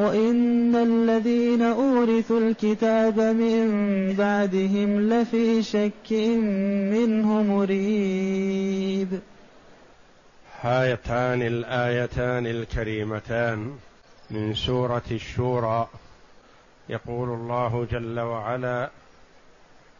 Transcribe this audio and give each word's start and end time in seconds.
وإن 0.00 0.76
الذين 0.76 1.62
أورثوا 1.62 2.40
الكتاب 2.40 3.20
من 3.20 3.66
بعدهم 4.18 5.00
لفي 5.00 5.62
شك 5.62 6.12
منه 6.92 7.42
مريب. 7.42 9.20
هاتان 10.60 11.42
الآيتان 11.42 12.46
الكريمتان 12.46 13.76
من 14.30 14.54
سورة 14.54 15.02
الشورى. 15.10 15.88
يقول 16.88 17.28
الله 17.28 17.86
جل 17.90 18.20
وعلا 18.20 18.90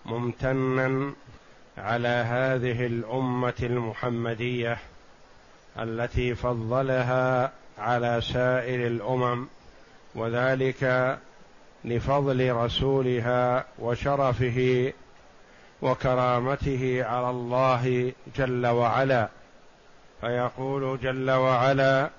ممتنا 0.07 1.13
على 1.79 2.09
هذه 2.09 2.87
الأمة 2.87 3.55
المحمدية 3.63 4.79
التي 5.79 6.35
فضلها 6.35 7.53
على 7.79 8.21
سائر 8.21 8.87
الأمم 8.87 9.47
وذلك 10.15 11.19
لفضل 11.85 12.53
رسولها 12.53 13.65
وشرفه 13.79 14.93
وكرامته 15.83 17.05
على 17.05 17.31
الله 17.31 18.13
جل 18.37 18.67
وعلا. 18.67 19.29
فيقول 20.21 20.99
جل 21.03 21.31
وعلا 21.31 22.11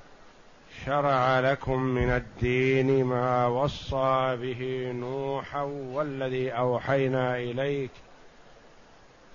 شرع 0.86 1.40
لكم 1.40 1.80
من 1.80 2.10
الدين 2.10 3.04
ما 3.06 3.48
وصى 3.48 4.38
به 4.42 4.92
نوحا 4.92 5.62
والذي 5.94 6.52
أوحينا 6.52 7.38
إليك 7.38 7.92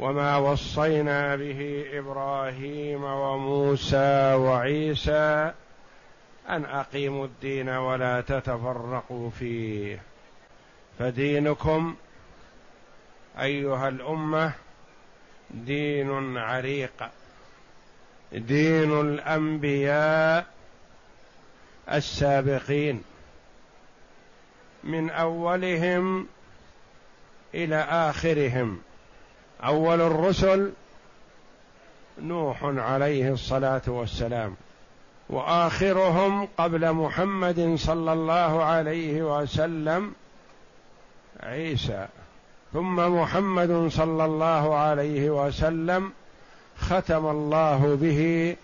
وما 0.01 0.37
وصينا 0.37 1.37
به 1.37 1.85
إبراهيم 1.93 3.05
وموسى 3.05 4.35
وعيسى 4.35 5.53
أن 6.49 6.65
أقيموا 6.65 7.25
الدين 7.27 7.69
ولا 7.69 8.21
تتفرقوا 8.21 9.31
فيه. 9.31 10.03
فدينكم 10.99 11.97
أيها 13.41 13.89
الأمة 13.89 14.53
دين 15.51 16.39
عريق. 16.39 17.11
دين 18.33 19.01
الأنبياء 19.01 20.47
السابقين. 21.93 23.03
من 24.85 25.11
أولهم 25.11 26.27
إلى 27.55 27.77
آخرهم. 27.77 28.81
أول 29.65 30.01
الرسل 30.01 30.73
نوح 32.19 32.65
عليه 32.65 33.33
الصلاة 33.33 33.83
والسلام. 33.87 34.57
وآخرهم 35.31 36.49
قبل 36.59 36.93
محمد 36.93 37.75
صلى 37.79 38.13
الله 38.13 38.65
عليه 38.65 39.23
وسلم 39.23 40.15
عيسى. 41.43 42.07
ثم 42.73 42.97
محمد 42.97 43.89
صلى 43.91 44.25
الله 44.25 44.75
عليه 44.75 45.31
وسلم 45.31 46.13
ختم 46.79 47.27
الله 47.27 47.99
به 48.01 48.57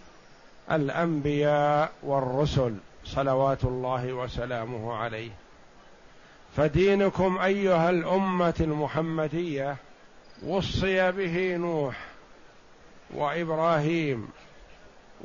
الأنبياء 0.72 1.92
والرسل 2.02 2.74
صلوات 3.04 3.64
الله 3.64 4.12
وسلامه 4.12 4.94
عليه. 4.94 5.30
فدينكم 6.56 7.38
أيها 7.38 7.90
الأمة 7.90 8.54
المحمدية 8.60 9.76
وصي 10.46 11.12
به 11.12 11.56
نوح 11.56 11.96
وإبراهيم 13.14 14.28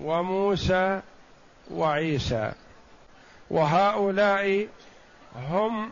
وموسى 0.03 1.01
وعيسى. 1.71 2.51
وهؤلاء 3.49 4.67
هم 5.49 5.91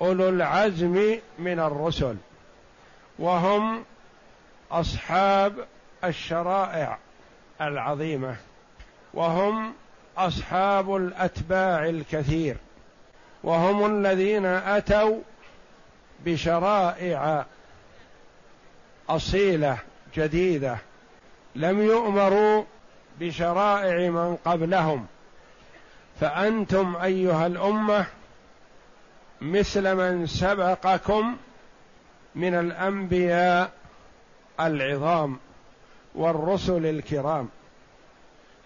أولو 0.00 0.28
العزم 0.28 1.18
من 1.38 1.58
الرسل 1.60 2.16
وهم 3.18 3.84
أصحاب 4.70 5.66
الشرائع 6.04 6.98
العظيمة 7.60 8.36
وهم 9.14 9.72
أصحاب 10.18 10.96
الأتباع 10.96 11.88
الكثير 11.88 12.56
وهم 13.42 13.86
الذين 13.86 14.46
أتوا 14.46 15.20
بشرائع 16.24 17.46
أصيلة 19.08 19.78
جديدة 20.16 20.78
لم 21.54 21.82
يؤمروا 21.82 22.64
بشرائع 23.20 24.10
من 24.10 24.36
قبلهم. 24.44 25.06
فأنتم 26.20 26.96
أيها 26.96 27.46
الأمة 27.46 28.06
مثل 29.40 29.94
من 29.94 30.26
سبقكم 30.26 31.36
من 32.34 32.54
الأنبياء 32.54 33.72
العظام 34.60 35.38
والرسل 36.14 36.86
الكرام. 36.86 37.48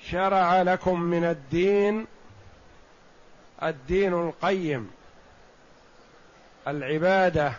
شرع 0.02 0.62
لكم 0.62 1.00
من 1.00 1.24
الدين 1.24 2.06
الدين 3.62 4.12
القيم 4.12 4.90
العبادة 6.68 7.52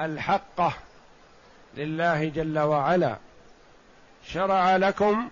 الحقه 0.00 0.72
لله 1.76 2.24
جل 2.24 2.58
وعلا. 2.58 3.16
شرع 4.32 4.76
لكم 4.76 5.28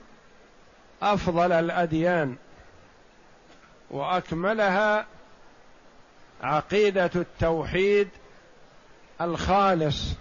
أفضل 1.02 1.52
الأديان 1.52 2.36
وأكملها 3.90 5.06
عقيدة 6.42 7.10
التوحيد 7.16 8.08
الخالص 9.20 10.14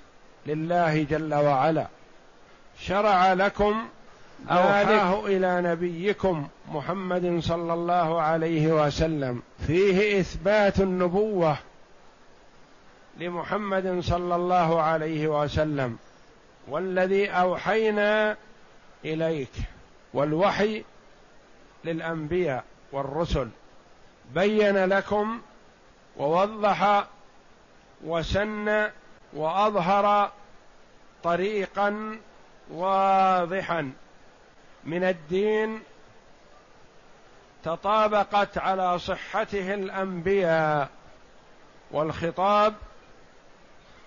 لله 0.45 1.03
جل 1.03 1.33
وعلا. 1.33 1.87
شرع 2.79 3.33
لكم 3.33 3.87
أوحاه 4.49 5.25
إلى 5.25 5.61
نبيكم 5.61 6.47
محمد 6.71 7.39
صلى 7.39 7.73
الله 7.73 8.21
عليه 8.21 8.85
وسلم. 8.85 9.41
فيه 9.67 10.19
إثبات 10.19 10.79
النبوة 10.79 11.57
لمحمد 13.17 13.99
صلى 13.99 14.35
الله 14.35 14.81
عليه 14.81 15.27
وسلم. 15.27 15.97
والذي 16.67 17.29
أوحينا 17.29 18.37
إليك. 19.05 19.51
والوحي 20.13 20.83
للأنبياء 21.85 22.63
والرسل. 22.91 23.49
بين 24.33 24.85
لكم 24.85 25.41
ووضح 26.17 27.05
وسن 28.03 28.89
وأظهر 29.33 30.31
طريقا 31.23 32.19
واضحا. 32.71 33.91
من 34.83 35.03
الدين 35.03 35.79
تطابقت 37.63 38.57
على 38.57 38.99
صحته 38.99 39.73
الأنبياء 39.73 40.89
والخطاب 41.91 42.73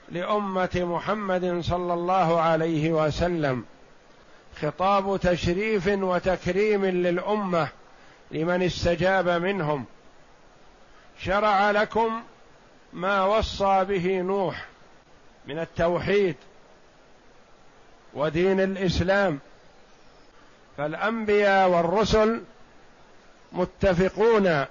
لأمة 0.08 0.70
محمد 0.74 1.60
صلى 1.60 1.94
الله 1.94 2.40
عليه 2.40 2.92
وسلم. 2.92 3.64
خطاب 4.62 5.20
تشريف 5.20 5.86
وتكريم 5.88 6.84
للأمة 6.84 7.68
لمن 8.30 8.62
استجاب 8.62 9.28
منهم. 9.28 9.84
شرع 11.18 11.70
لكم 11.70 12.22
ما 12.92 13.24
وصى 13.24 13.84
به 13.84 14.20
نوح 14.20 14.66
من 15.46 15.58
التوحيد 15.58 16.36
ودين 18.14 18.60
الإسلام. 18.60 19.38
فالأنبياء 20.76 21.68
والرسل 21.68 22.42
متفقون 23.52 24.64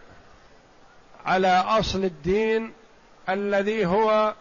على 1.26 1.48
أصل 1.48 2.04
الدين 2.04 2.74
الذي 3.30 3.86
هو 3.86 4.34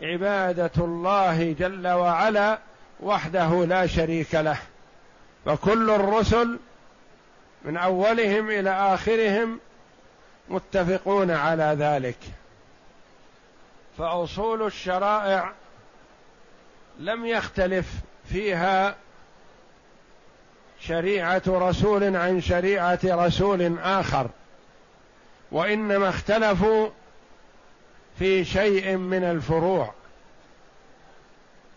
عبادة 0.00 0.70
الله 0.78 1.52
جل 1.52 1.88
وعلا 1.88 2.58
وحده 3.00 3.64
لا 3.64 3.86
شريك 3.86 4.34
له. 4.34 4.58
فكل 5.44 5.90
الرسل 5.90 6.58
من 7.64 7.76
أولهم 7.76 8.50
إلى 8.50 8.70
آخرهم 8.70 9.60
متفقون 10.48 11.30
على 11.30 11.76
ذلك. 11.78 12.18
فأصول 13.98 14.66
الشرائع 14.66 15.52
لم 16.98 17.26
يختلف 17.26 17.86
فيها 18.28 18.94
شريعة 20.80 21.42
رسول 21.48 22.16
عن 22.16 22.40
شريعة 22.40 22.98
رسول 23.04 23.78
آخر 23.78 24.30
وإنما 25.52 26.08
اختلفوا 26.08 26.88
في 28.18 28.44
شيء 28.44 28.96
من 28.96 29.24
الفروع. 29.24 29.94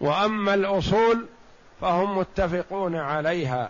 وأما 0.02 0.54
الأصول 0.54 1.26
فهم 1.82 2.18
متفقون 2.18 2.96
عليها. 2.96 3.70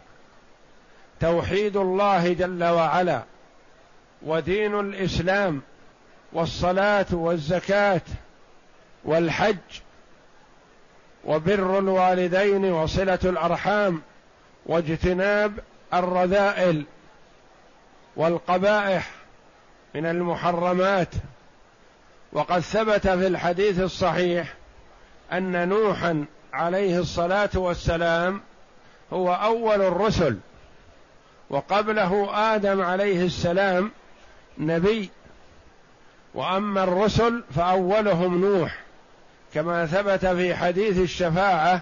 توحيد 1.19 1.77
الله 1.77 2.33
جل 2.33 2.63
وعلا 2.63 3.23
ودين 4.21 4.79
الإسلام 4.79 5.61
والصلاة 6.33 7.05
والزكاة 7.11 8.01
والحج 9.03 9.57
وبر 11.25 11.79
الوالدين 11.79 12.65
وصلة 12.65 13.19
الأرحام 13.23 14.01
واجتناب 14.65 15.59
الرذائل 15.93 16.85
والقبائح 18.15 19.09
من 19.95 20.05
المحرمات. 20.05 21.09
وقد 22.33 22.59
ثبت 22.59 23.07
في 23.07 23.27
الحديث 23.27 23.79
الصحيح 23.79 24.60
أن 25.33 25.69
نوحا 25.69 26.25
عليه 26.53 26.99
الصلاة 26.99 27.49
والسلام 27.55 28.41
هو 29.13 29.33
أول 29.33 29.81
الرسل 29.81 30.37
وقبله 31.49 32.29
آدم 32.55 32.81
عليه 32.81 33.25
السلام 33.25 33.91
نبي. 34.57 35.09
وأما 36.33 36.83
الرسل 36.83 37.43
فأولهم 37.55 38.41
نوح 38.41 38.79
كما 39.53 39.85
ثبت 39.85 40.25
في 40.25 40.55
حديث 40.55 40.97
الشفاعة 40.97 41.81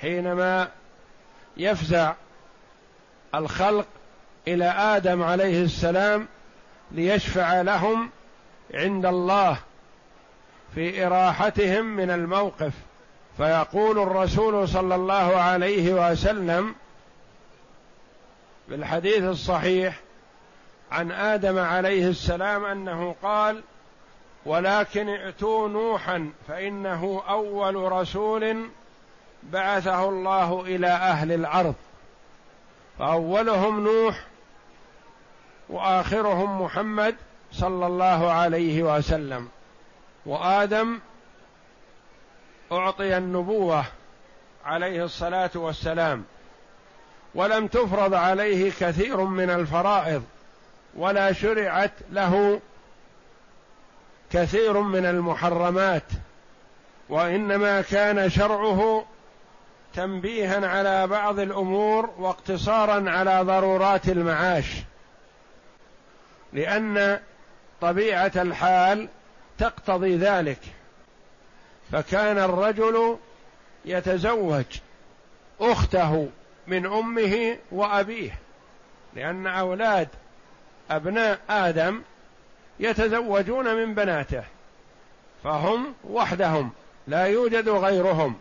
حينما 0.00 0.68
يفزع 1.56 2.14
الخلق 3.34 3.86
إلى 4.48 4.64
آدم 4.64 5.22
عليه 5.22 5.64
السلام 5.64 6.26
ليشفع 6.90 7.60
لهم 7.60 8.10
عند 8.74 9.06
الله. 9.06 9.58
في 10.74 11.06
إراحتهم 11.06 11.84
من 11.84 12.10
الموقف. 12.10 12.72
فيقول 13.36 13.98
الرسول 13.98 14.68
صلى 14.68 14.94
الله 14.94 15.36
عليه 15.36 16.10
وسلم 16.10 16.74
في 18.68 18.74
الحديث 18.74 19.22
الصحيح 19.22 20.00
عن 20.92 21.12
آدم 21.12 21.58
عليه 21.58 22.08
السلام 22.08 22.64
أنه 22.64 23.14
قال 23.22 23.62
ولكن 24.46 25.08
ائتوا 25.08 25.68
نوحا 25.68 26.30
فإنه 26.48 27.22
أول 27.28 27.92
رسول 27.92 28.68
بعثه 29.42 30.08
الله 30.08 30.60
إلى 30.60 30.86
أهل 30.88 31.32
الأرض. 31.32 31.74
فأولهم 32.98 33.84
نوح 33.84 34.24
وآخرهم 35.68 36.62
محمد 36.62 37.16
صلى 37.52 37.86
الله 37.86 38.32
عليه 38.32 38.96
وسلم. 38.96 39.48
وآدم 40.26 41.00
أعطي 42.72 43.16
النبوة 43.16 43.84
عليه 44.64 45.04
الصلاة 45.04 45.50
والسلام 45.54 46.24
ولم 47.34 47.66
تفرض 47.66 48.14
عليه 48.14 48.72
كثير 48.80 49.20
من 49.20 49.50
الفرائض 49.50 50.24
ولا 50.94 51.32
شرعت 51.32 51.92
له 52.10 52.60
كثير 54.30 54.80
من 54.80 55.06
المحرمات 55.06 56.02
وإنما 57.08 57.80
كان 57.80 58.30
شرعه 58.30 59.04
تنبيها 59.94 60.68
على 60.68 61.06
بعض 61.06 61.38
الأمور 61.38 62.10
واقتصارا 62.18 63.10
على 63.10 63.42
ضرورات 63.42 64.08
المعاش 64.08 64.66
لأن 66.52 67.20
طبيعة 67.80 68.32
الحال 68.36 69.08
تقتضي 69.58 70.16
ذلك. 70.16 70.60
فكان 71.92 72.38
الرجل 72.38 73.18
يتزوج 73.84 74.64
أخته 75.60 76.28
من 76.66 76.86
أمه 76.86 77.56
وأبيه 77.72 78.38
لأن 79.14 79.46
أولاد 79.46 80.08
أبناء 80.90 81.38
آدم 81.50 82.02
يتزوجون 82.80 83.74
من 83.74 83.94
بناته 83.94 84.44
فهم 85.44 85.94
وحدهم 86.04 86.70
لا 87.06 87.24
يوجد 87.26 87.68
غيرهم 87.68 88.36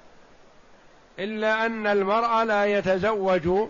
إلا 1.19 1.65
أن 1.65 1.87
المرء 1.87 2.43
لا 2.43 2.65
يتزوج 2.65 3.69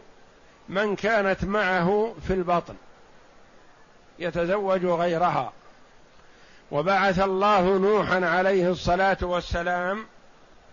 من 0.69 0.96
كانت 0.96 1.44
معه 1.44 2.16
في 2.27 2.34
البطن 2.34 2.75
يتزوج 4.20 4.86
غيرها. 4.86 5.53
وبعث 6.74 7.20
الله 7.20 7.77
نوحا 7.77 8.25
عليه 8.25 8.70
الصلاة 8.72 9.18
والسلام 9.22 10.06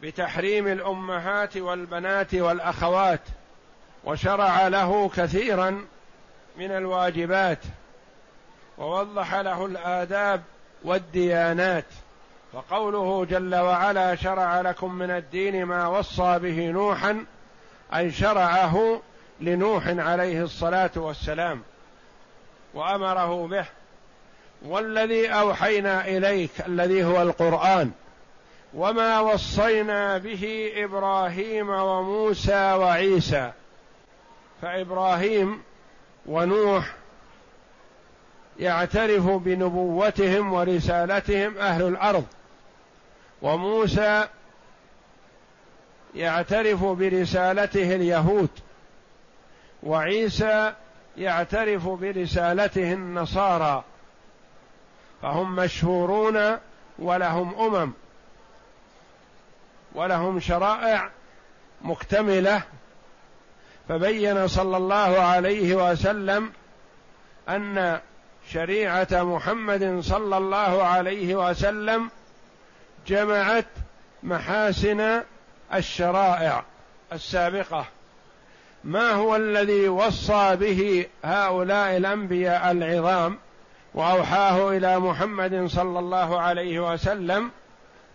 بتحريم 0.02 0.66
الأمهات 0.66 1.56
والبنات 1.56 2.34
والأخوات 2.34 3.20
وشرع 4.04 4.68
له 4.68 5.08
كثيرا 5.08 5.86
من 6.56 6.70
الواجبات 6.70 7.58
ووضح 8.78 9.34
له 9.34 9.66
الآداب 9.66 10.42
والديانات 10.84 11.86
فقوله 12.52 13.24
جل 13.24 13.54
وعلا 13.54 14.14
شرع 14.14 14.60
لكم 14.60 14.94
من 14.94 15.10
الدين 15.10 15.64
ما 15.64 15.86
وصى 15.86 16.38
به 16.38 16.70
نوحا 16.70 17.24
أي 17.94 18.10
شرعه 18.10 19.02
لنوح 19.40 19.86
عليه 19.86 20.42
الصلاة 20.42 20.90
والسلام 20.96 21.62
وأمره 22.74 23.46
به 23.46 23.66
والذي 24.62 25.28
أوحينا 25.28 26.08
إليك 26.08 26.50
الذي 26.66 27.04
هو 27.04 27.22
القرآن. 27.22 27.90
وما 28.74 29.20
وصينا 29.20 30.18
به 30.18 30.72
إبراهيم 30.76 31.70
وموسى 31.70 32.72
وعيسى. 32.72 33.52
فإبراهيم 34.62 35.62
ونوح 36.26 36.94
يعترف 38.58 39.26
بنبوتهم 39.26 40.52
ورسالتهم 40.52 41.58
أهل 41.58 41.82
الأرض. 41.82 42.24
وموسى 43.42 44.28
يعترف 46.14 46.84
برسالته 46.84 47.94
اليهود. 47.94 48.50
وعيسى 49.82 50.72
يعترف 51.16 51.88
برسالته 51.88 52.92
النصارى. 52.92 53.84
فهم 55.22 55.56
مشهورون 55.56 56.58
ولهم 56.98 57.54
أمم 57.60 57.92
ولهم 59.94 60.40
شرائع 60.40 61.10
مكتملة. 61.82 62.62
فبين 63.88 64.48
صلى 64.48 64.76
الله 64.76 65.20
عليه 65.20 65.90
وسلم 65.90 66.52
أن 67.48 68.00
شريعة 68.52 69.08
محمد 69.12 70.00
صلى 70.00 70.36
الله 70.36 70.82
عليه 70.82 71.34
وسلم 71.34 72.10
جمعت 73.06 73.66
محاسن 74.22 75.22
الشرائع 75.74 76.64
السابقة. 77.12 77.86
ما 78.84 79.12
هو 79.12 79.36
الذي 79.36 79.88
وصى 79.88 80.56
به 80.56 81.06
هؤلاء 81.24 81.96
الأنبياء 81.96 82.70
العظام؟ 82.70 83.38
وأوحاه 83.94 84.70
إلى 84.70 84.98
محمد 84.98 85.66
صلى 85.66 85.98
الله 85.98 86.40
عليه 86.40 86.92
وسلم 86.92 87.50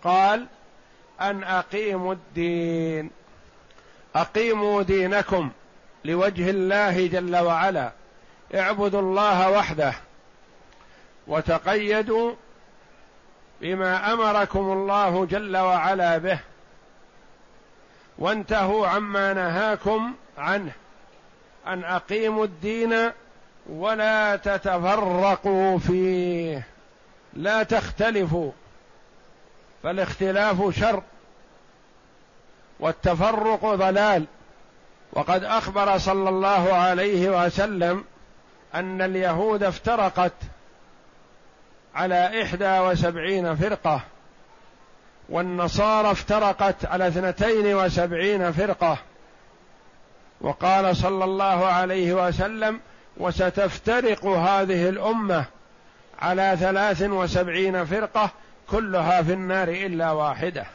قال 0.03 0.47
أن 1.21 1.43
أقيموا 1.43 2.13
الدين 2.13 3.11
أقيموا 4.15 4.81
دينكم 4.81 5.51
لوجه 6.05 6.49
الله 6.49 7.07
جل 7.07 7.35
وعلا 7.35 7.91
اعبدوا 8.55 9.01
الله 9.01 9.51
وحده 9.51 9.93
وتقيدوا 11.27 12.33
بما 13.61 14.13
أمركم 14.13 14.71
الله 14.71 15.25
جل 15.25 15.57
وعلا 15.57 16.17
به 16.17 16.39
وانتهوا 18.19 18.87
عما 18.87 19.33
نهاكم 19.33 20.13
عنه. 20.37 20.71
أن 21.67 21.83
أقيموا 21.83 22.45
الدين 22.45 23.11
ولا 23.69 24.35
تتفرقوا 24.35 25.79
فيه. 25.79 26.67
لا 27.33 27.63
تختلفوا. 27.63 28.51
فالاختلاف 29.83 30.79
شر. 30.79 31.03
والتفرق 32.79 33.65
ضلال. 33.65 34.25
وقد 35.13 35.43
أخبر 35.43 35.97
صلى 35.97 36.29
الله 36.29 36.73
عليه 36.73 37.45
وسلم 37.45 38.03
أن 38.75 39.01
اليهود 39.01 39.63
افترقت 39.63 40.33
على 41.95 42.43
إحدى 42.43 42.79
وسبعين 42.79 43.55
فرقة. 43.55 44.01
والنصارى 45.29 46.11
افترقت 46.11 46.85
على 46.85 47.07
اثنتين 47.07 47.75
وسبعين 47.75 48.51
فرقة. 48.51 48.97
وقال 50.41 50.95
صلى 50.95 51.23
الله 51.23 51.65
عليه 51.65 52.27
وسلم 52.27 52.79
وستفترق 53.17 54.25
هذه 54.25 54.89
الأمة 54.89 55.45
على 56.19 56.57
ثلاث 56.59 57.01
وسبعين 57.01 57.85
فرقة 57.85 58.29
كلها 58.69 59.21
في 59.21 59.33
النار 59.33 59.67
إلا 59.67 60.11
واحدة. 60.11 60.65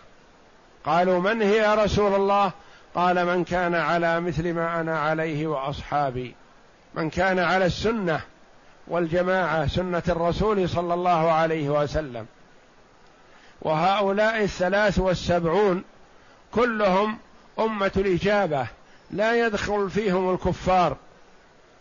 قالوا 0.85 1.21
من 1.21 1.43
هي 1.43 1.57
يا 1.57 1.75
رسول 1.75 2.15
الله؟ 2.15 2.53
قال 2.95 3.27
من 3.27 3.45
كان 3.45 3.75
على 3.75 4.21
مثل 4.21 4.53
ما 4.53 4.81
أنا 4.81 4.99
عليه 4.99 5.47
وأصحابي. 5.47 6.35
من 6.95 7.11
كان 7.11 7.39
على 7.39 7.67
السنة 7.67 8.21
والجماعة 8.89 9.67
سنة 9.67 10.03
الرسول 10.09 10.69
صلى 10.69 10.95
الله 10.95 11.33
عليه 11.33 11.69
وسلم. 11.69 12.27
وهؤلاء 13.63 14.43
الثلاث 14.43 14.99
والسبعون 14.99 15.85
كلهم 16.53 17.19
أمة 17.59 17.93
الإجابة 17.97 18.67
لا 19.11 19.47
يدخل 19.47 19.91
فيهم 19.91 20.35
الكفار. 20.35 20.97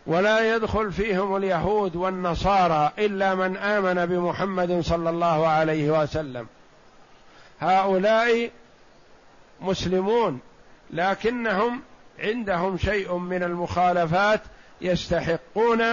ولا 0.09 0.55
يدخل 0.55 0.91
فيهم 0.91 1.35
اليهود 1.35 1.95
والنصارى 1.95 2.91
إلا 2.99 3.35
من 3.35 3.57
آمن 3.57 4.05
بمحمد 4.05 4.81
صلى 4.81 5.09
الله 5.09 5.47
عليه 5.47 6.01
وسلم. 6.01 6.47
هؤلاء 7.59 8.51
مسلمون 9.61 10.39
لكنهم 10.91 11.81
عندهم 12.19 12.77
شيء 12.77 13.17
من 13.17 13.43
المخالفات 13.43 14.41
يستحقون 14.81 15.83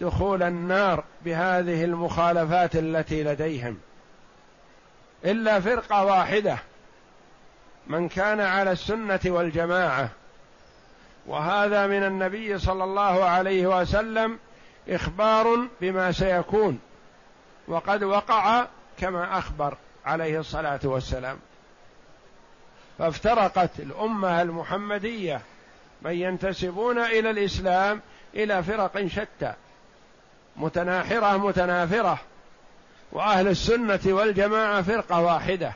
دخول 0.00 0.42
النار 0.42 1.04
بهذه 1.24 1.84
المخالفات 1.84 2.76
التي 2.76 3.22
لديهم. 3.22 3.78
إلا 5.24 5.60
فرقة 5.60 6.04
واحدة 6.04 6.58
من 7.86 8.08
كان 8.08 8.40
على 8.40 8.72
السنة 8.72 9.20
والجماعة 9.26 10.08
وهذا 11.26 11.86
من 11.86 12.02
النبي 12.02 12.58
صلى 12.58 12.84
الله 12.84 13.24
عليه 13.24 13.80
وسلم 13.80 14.38
إخبار 14.88 15.68
بما 15.80 16.12
سيكون 16.12 16.80
وقد 17.68 18.02
وقع 18.02 18.66
كما 18.98 19.38
أخبر 19.38 19.76
عليه 20.06 20.40
الصلاة 20.40 20.80
والسلام. 20.84 21.38
فافترقت 22.98 23.70
الأمة 23.78 24.42
المحمدية 24.42 25.40
من 26.02 26.12
ينتسبون 26.12 26.98
إلى 26.98 27.30
الإسلام 27.30 28.00
إلى 28.34 28.62
فرق 28.62 29.06
شتى 29.06 29.54
متناحرة 30.56 31.36
متنافرة 31.36 32.18
وأهل 33.12 33.48
السنة 33.48 34.00
والجماعة 34.06 34.82
فرقة 34.82 35.20
واحدة 35.20 35.72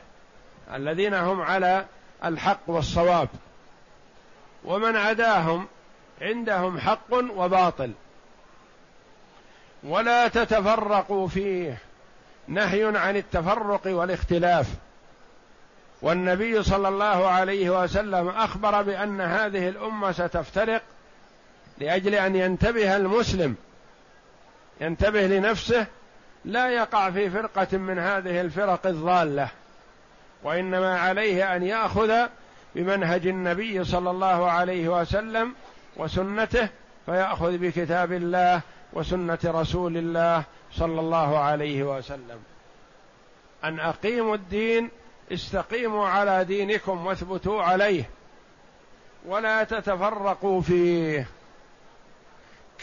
الذين 0.73 1.13
هم 1.13 1.41
على 1.41 1.85
الحق 2.25 2.59
والصواب. 2.67 3.29
ومن 4.63 4.95
عداهم 4.95 5.67
عندهم 6.21 6.79
حق 6.79 7.13
وباطل. 7.13 7.91
ولا 9.83 10.27
تتفرقوا 10.27 11.27
فيه. 11.27 11.77
نهي 12.47 12.97
عن 12.97 13.17
التفرق 13.17 13.81
والاختلاف. 13.85 14.67
والنبي 16.01 16.63
صلى 16.63 16.87
الله 16.87 17.27
عليه 17.27 17.83
وسلم 17.83 18.27
أخبر 18.27 18.81
بأن 18.81 19.21
هذه 19.21 19.69
الأمة 19.69 20.11
ستفترق 20.11 20.81
لأجل 21.77 22.15
أن 22.15 22.35
ينتبه 22.35 22.95
المسلم. 22.95 23.55
ينتبه 24.81 25.27
لنفسه. 25.27 25.85
لا 26.45 26.69
يقع 26.69 27.11
في 27.11 27.29
فرقة 27.29 27.77
من 27.77 27.99
هذه 27.99 28.41
الفرق 28.41 28.87
الضالة. 28.87 29.49
وإنما 30.43 30.99
عليه 30.99 31.55
أن 31.55 31.63
يأخذ 31.63 32.27
بمنهج 32.75 33.27
النبي 33.27 33.83
صلى 33.83 34.11
الله 34.11 34.51
عليه 34.51 35.01
وسلم 35.01 35.53
وسنته 35.95 36.69
فيأخذ 37.05 37.57
بكتاب 37.57 38.13
الله 38.13 38.61
وسنة 38.93 39.39
رسول 39.45 39.97
الله 39.97 40.43
صلى 40.73 40.99
الله 40.99 41.39
عليه 41.39 41.83
وسلم. 41.97 42.39
أن 43.63 43.79
أقيموا 43.79 44.35
الدين 44.35 44.89
استقيموا 45.31 46.07
على 46.07 46.45
دينكم 46.45 47.05
واثبتوا 47.05 47.63
عليه. 47.63 48.09
ولا 49.25 49.63
تتفرقوا 49.63 50.61
فيه. 50.61 51.27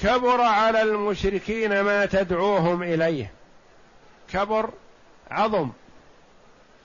كبر 0.02 0.40
على 0.40 0.82
المشركين 0.82 1.80
ما 1.80 2.06
تدعوهم 2.06 2.82
إليه. 2.82 3.30
كبر 4.32 4.70
عظم. 5.30 5.70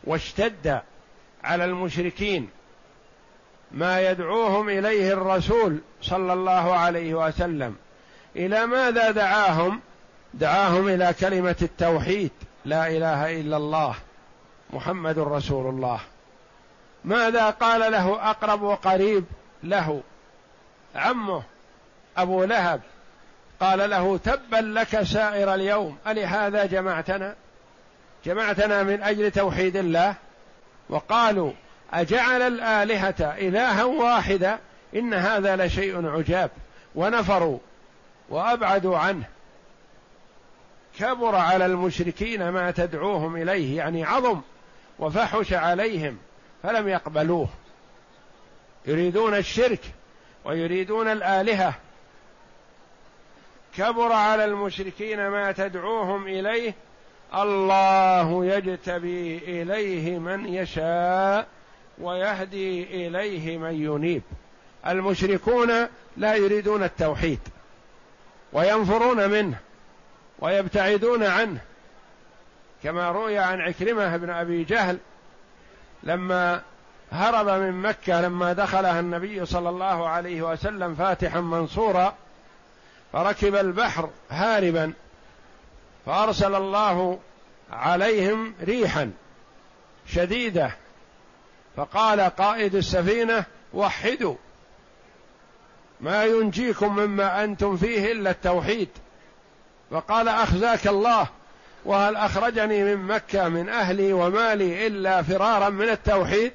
واشتد 0.03 0.81
على 1.43 1.65
المشركين. 1.65 2.49
ما 3.73 4.11
يدعوهم 4.11 4.69
إليه 4.69 5.13
الرسول 5.13 5.79
صلى 6.01 6.33
الله 6.33 6.75
عليه 6.75 7.13
وسلم. 7.13 7.75
إلى 8.35 8.65
ماذا 8.65 9.11
دعاهم؟ 9.11 9.79
دعاهم 10.33 10.87
إلى 10.87 11.13
كلمة 11.19 11.55
التوحيد. 11.61 12.31
لا 12.65 12.87
إله 12.87 13.41
إلا 13.41 13.57
الله 13.57 13.95
محمد 14.73 15.19
رسول 15.19 15.69
الله. 15.69 15.99
ماذا 17.05 17.49
قال 17.49 17.91
له 17.91 18.29
أقرب 18.29 18.61
وقريب 18.61 19.25
له؟ 19.63 20.01
عمه 20.95 21.43
أبو 22.17 22.43
لهب. 22.43 22.81
قال 23.59 23.89
له 23.89 24.17
تبا 24.17 24.57
لك 24.57 25.03
سائر 25.03 25.53
اليوم 25.53 25.97
ألهذا 26.07 26.65
جمعتنا؟ 26.65 27.35
جمعتنا 28.25 28.83
من 28.83 29.03
أجل 29.03 29.31
توحيد 29.31 29.75
الله؟ 29.75 30.15
وقالوا 30.89 31.51
أجعل 31.93 32.41
الآلهة 32.41 33.15
إلها 33.19 33.83
واحدة 33.83 34.59
إن 34.95 35.13
هذا 35.13 35.65
لشيء 35.65 36.07
عجاب. 36.07 36.51
ونفروا 36.95 37.59
وأبعدوا 38.29 38.97
عنه. 38.97 39.23
كبر 40.99 41.35
على 41.35 41.65
المشركين 41.65 42.49
ما 42.49 42.71
تدعوهم 42.71 43.35
إليه 43.35 43.77
يعني 43.77 44.03
عظم 44.03 44.41
وفحش 44.99 45.53
عليهم 45.53 46.17
فلم 46.63 46.87
يقبلوه. 46.87 47.49
يريدون 48.85 49.35
الشرك 49.35 49.79
ويريدون 50.45 51.07
الآلهة. 51.07 51.73
كبر 53.77 54.11
على 54.11 54.45
المشركين 54.45 55.27
ما 55.27 55.51
تدعوهم 55.51 56.27
إليه. 56.27 56.73
الله 57.35 58.45
يجتبي 58.45 59.37
إليه 59.37 60.19
من 60.19 60.53
يشاء. 60.53 61.47
ويهدي 62.01 62.83
إليه 63.07 63.57
من 63.57 63.73
ينيب. 63.73 64.21
المشركون 64.87 65.71
لا 66.17 66.35
يريدون 66.35 66.83
التوحيد 66.83 67.39
وينفرون 68.53 69.29
منه 69.29 69.57
ويبتعدون 70.39 71.23
عنه. 71.23 71.61
كما 72.83 73.11
روي 73.11 73.37
عن 73.37 73.61
عكرمة 73.61 74.17
بن 74.17 74.29
أبي 74.29 74.63
جهل 74.63 74.97
لما 76.03 76.61
هرب 77.11 77.47
من 77.49 77.71
مكة 77.71 78.21
لما 78.21 78.53
دخلها 78.53 78.99
النبي 78.99 79.45
صلى 79.45 79.69
الله 79.69 80.09
عليه 80.09 80.41
وسلم 80.41 80.95
فاتحا 80.95 81.39
منصورا 81.39 82.15
فركب 83.13 83.55
البحر 83.55 84.09
هاربا 84.29 84.93
فأرسل 86.05 86.55
الله 86.55 87.19
عليهم 87.71 88.53
ريحا 88.63 89.11
شديدة. 90.07 90.71
فقال 91.77 92.21
قائد 92.21 92.75
السفينة 92.75 93.43
وحدوا. 93.73 94.35
ما 96.01 96.25
ينجيكم 96.25 96.95
مما 96.95 97.43
أنتم 97.43 97.77
فيه 97.77 98.11
إلا 98.11 98.29
التوحيد. 98.29 98.89
وقال 99.91 100.27
أخزاك 100.27 100.87
الله 100.87 101.27
وهل 101.85 102.15
أخرجني 102.15 102.83
من 102.83 102.97
مكة 102.97 103.49
من 103.49 103.69
أهلي 103.69 104.13
ومالي 104.13 104.87
إلا 104.87 105.21
فرارا 105.21 105.69
من 105.69 105.89
التوحيد؟ 105.89 106.51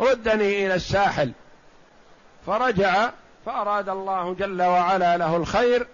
ردني 0.00 0.66
إلى 0.66 0.74
الساحل. 0.74 1.32
فرجع 2.46 3.10
فأراد 3.46 3.88
الله 3.88 4.34
جل 4.34 4.62
وعلا 4.62 5.16
له 5.16 5.36
الخير 5.36 5.86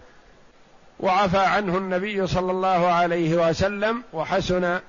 وعفى 1.00 1.38
عنه 1.38 1.78
النبي 1.78 2.26
صلى 2.26 2.50
الله 2.50 2.86
عليه 2.86 3.48
وسلم 3.48 4.02
وحسن 4.12 4.80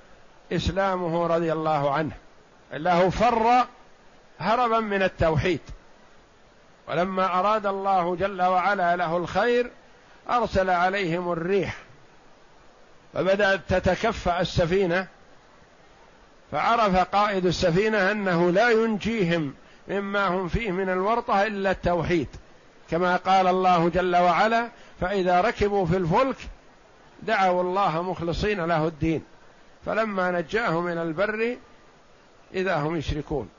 إسلامه 0.51 1.27
رضي 1.27 1.53
الله 1.53 1.93
عنه. 1.93 2.11
له 2.73 3.09
فر 3.09 3.65
هربا 4.39 4.79
من 4.79 5.03
التوحيد. 5.03 5.59
ولما 6.87 7.39
أراد 7.39 7.65
الله 7.65 8.15
جل 8.15 8.41
وعلا 8.41 8.95
له 8.95 9.17
الخير 9.17 9.71
أرسل 10.29 10.69
عليهم 10.69 11.31
الريح. 11.31 11.77
فبدأت 13.13 13.59
تتكفأ 13.69 14.41
السفينة 14.41 15.07
فعرف 16.51 16.95
قائد 16.95 17.45
السفينة 17.45 18.11
أنه 18.11 18.51
لا 18.51 18.69
ينجيهم 18.69 19.53
مما 19.87 20.27
هم 20.27 20.47
فيه 20.47 20.71
من 20.71 20.89
الورطة 20.89 21.47
إلا 21.47 21.71
التوحيد. 21.71 22.27
كما 22.91 23.15
قال 23.15 23.47
الله 23.47 23.89
جل 23.89 24.15
وعلا 24.15 24.67
فإذا 25.01 25.41
ركبوا 25.41 25.85
في 25.85 25.97
الفلك 25.97 26.37
دعوا 27.23 27.61
الله 27.61 28.01
مخلصين 28.01 28.65
له 28.65 28.87
الدين. 28.87 29.23
فلما 29.85 30.31
نجاهم 30.31 30.83
من 30.83 30.97
البر 30.97 31.57
إذا 32.53 32.75
هم 32.75 32.95
يشركون. 32.95 33.49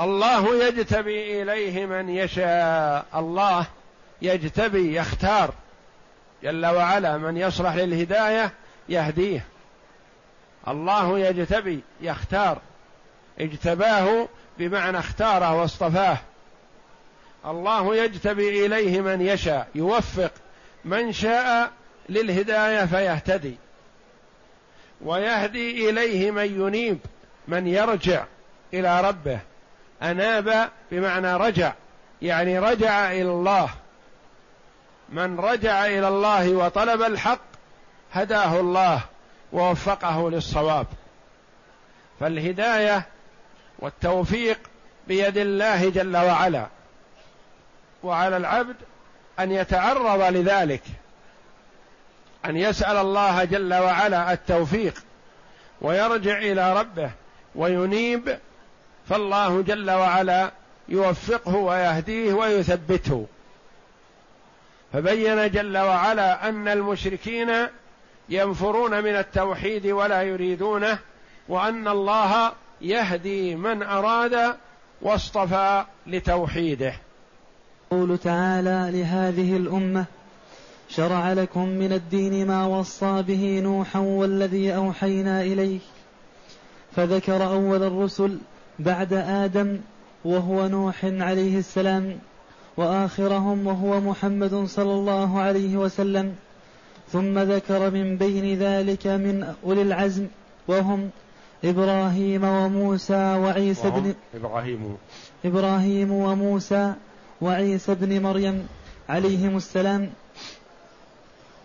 الله 0.00 0.64
يجتبي 0.64 1.42
إليه 1.42 1.86
من 1.86 2.08
يشاء. 2.08 3.06
الله 3.14 3.66
يجتبي 4.22 4.96
يختار. 4.96 5.54
جل 6.42 6.66
وعلا 6.66 7.18
من 7.18 7.36
يصلح 7.36 7.74
للهداية 7.74 8.52
يهديه. 8.88 9.44
الله 10.68 11.18
يجتبي 11.18 11.80
يختار. 12.00 12.58
اجتباه 13.40 14.28
بمعنى 14.58 14.98
اختاره 14.98 15.54
واصطفاه. 15.60 16.18
الله 17.46 17.96
يجتبي 17.96 18.66
إليه 18.66 19.00
من 19.00 19.20
يشاء 19.20 19.68
يوفق. 19.74 20.32
من 20.84 21.12
شاء 21.12 21.70
للهداية 22.08 22.84
فيهتدي. 22.84 23.56
ويهدي 25.00 25.90
إليه 25.90 26.30
من 26.30 26.60
ينيب. 26.60 26.98
من 27.48 27.66
يرجع 27.66 28.24
إلى 28.74 29.00
ربه. 29.00 29.38
أناب 30.02 30.70
بمعنى 30.90 31.36
رجع 31.36 31.72
يعني 32.22 32.58
رجع 32.58 33.12
إلى 33.12 33.22
الله. 33.22 33.68
من 35.08 35.40
رجع 35.40 35.86
إلى 35.86 36.08
الله 36.08 36.54
وطلب 36.54 37.02
الحق 37.02 37.40
هداه 38.12 38.60
الله 38.60 39.00
ووفقه 39.52 40.30
للصواب. 40.30 40.86
فالهداية 42.20 43.06
والتوفيق 43.78 44.58
بيد 45.08 45.36
الله 45.36 45.90
جل 45.90 46.16
وعلا. 46.16 46.66
وعلى 48.02 48.36
العبد 48.36 48.76
أن 49.38 49.52
يتعرض 49.52 50.22
لذلك 50.22 50.82
أن 52.44 52.56
يسأل 52.56 52.96
الله 52.96 53.44
جل 53.44 53.74
وعلا 53.74 54.32
التوفيق 54.32 55.04
ويرجع 55.80 56.38
إلى 56.38 56.80
ربه. 56.80 57.10
وينيب 57.54 58.38
فالله 59.08 59.62
جل 59.62 59.90
وعلا 59.90 60.50
يوفقه 60.88 61.56
ويهديه 61.56 62.32
ويثبته. 62.32 63.26
فبين 64.92 65.50
جل 65.50 65.78
وعلا 65.78 66.48
أن 66.48 66.68
المشركين 66.68 67.50
ينفرون 68.28 69.04
من 69.04 69.16
التوحيد 69.16 69.86
ولا 69.86 70.22
يريدونه 70.22 70.98
وأن 71.48 71.88
الله 71.88 72.52
يهدي 72.80 73.54
من 73.54 73.82
أراد 73.82 74.56
واصطفى 75.02 75.84
لتوحيده. 76.06 76.94
قول 77.90 78.18
تعالى 78.18 78.88
لهذه 78.92 79.56
الأمة 79.56 80.04
شرع 80.88 81.32
لكم 81.32 81.68
من 81.68 81.92
الدين 81.92 82.46
ما 82.46 82.66
وصى 82.66 83.22
به 83.22 83.60
نوحا 83.64 83.98
والذي 83.98 84.76
أوحينا 84.76 85.42
إليه 85.42 85.78
فذكر 86.96 87.46
أول 87.46 87.82
الرسل 87.82 88.38
بعد 88.78 89.12
آدم 89.12 89.78
وهو 90.24 90.68
نوح 90.68 91.04
عليه 91.04 91.58
السلام 91.58 92.18
وآخرهم 92.76 93.66
وهو 93.66 94.00
محمد 94.00 94.64
صلى 94.64 94.92
الله 94.92 95.40
عليه 95.40 95.76
وسلم 95.76 96.34
ثم 97.12 97.38
ذكر 97.38 97.90
من 97.90 98.16
بين 98.16 98.58
ذلك 98.58 99.06
من 99.06 99.54
أولي 99.64 99.82
العزم 99.82 100.26
وهم 100.68 101.10
إبراهيم 101.64 102.44
وموسى 102.44 103.36
وعيسى 103.36 103.90
بن 103.90 104.14
إبراهيم. 104.34 104.96
إبراهيم 105.44 106.12
وموسى 106.12 106.92
وعيسى 107.40 107.94
بن 107.94 108.22
مريم 108.22 108.66
عليهم 109.08 109.56
السلام. 109.56 110.10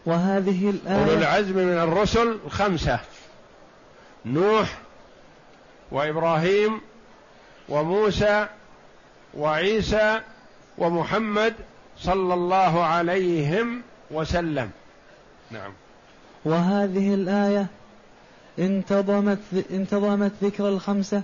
وهذه 0.05 0.69
الآية 0.69 1.03
أولو 1.03 1.13
العزم 1.13 1.57
من 1.57 1.77
الرسل 1.77 2.37
خمسة 2.49 2.99
نوح 4.25 4.77
وإبراهيم 5.91 6.81
وموسى 7.69 8.47
وعيسى 9.37 10.21
ومحمد 10.77 11.53
صلى 11.97 12.33
الله 12.33 12.83
عليهم 12.83 13.81
وسلم. 14.11 14.69
نعم. 15.51 15.71
وهذه 16.45 17.13
الآية 17.13 17.67
انتظمت 18.59 19.39
انتظمت 19.71 20.31
ذكر 20.43 20.69
الخمسة 20.69 21.21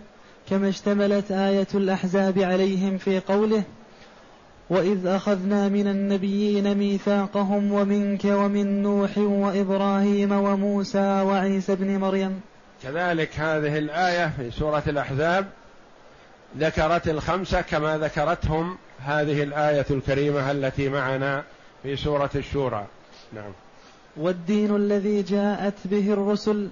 كما 0.49 0.69
اشتملت 0.69 1.32
آية 1.32 1.67
الأحزاب 1.73 2.39
عليهم 2.39 2.97
في 2.97 3.19
قوله 3.19 3.63
وإذ 4.69 5.08
أخذنا 5.08 5.69
من 5.69 5.88
النبيين 5.88 6.78
ميثاقهم 6.78 7.71
ومنك 7.71 8.25
ومن 8.25 8.84
نوح 8.84 9.17
وإبراهيم 9.17 10.32
وموسى 10.32 11.21
وعيسى 11.21 11.75
بن 11.75 11.97
مريم 11.99 12.41
كذلك 12.84 13.40
هذه 13.40 13.78
الآية 13.78 14.32
في 14.38 14.52
سورة 14.52 14.84
الأحزاب 14.88 15.46
ذكرت 16.58 17.08
الخمسة 17.08 17.62
كما 17.62 17.98
ذكرتهم 17.98 18.78
هذه 19.00 19.44
الآية 19.44 19.86
الكريمة 19.92 20.52
التي 20.52 20.90
معنا 20.90 21.44
في 21.84 21.96
سورة 21.96 22.30
الشورى. 22.36 22.86
نعم. 23.34 23.52
والدين 24.18 24.76
الذي 24.76 25.22
جاءت 25.22 25.74
به 25.86 26.14
الرسل 26.14 26.70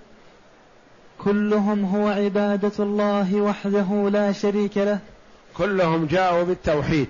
كلهم 1.18 1.86
هو 1.86 2.08
عبادة 2.08 2.72
الله 2.80 3.36
وحده 3.36 4.10
لا 4.10 4.32
شريك 4.32 4.78
له. 4.78 5.00
كلهم 5.58 6.06
جاءوا 6.06 6.44
بالتوحيد. 6.44 7.10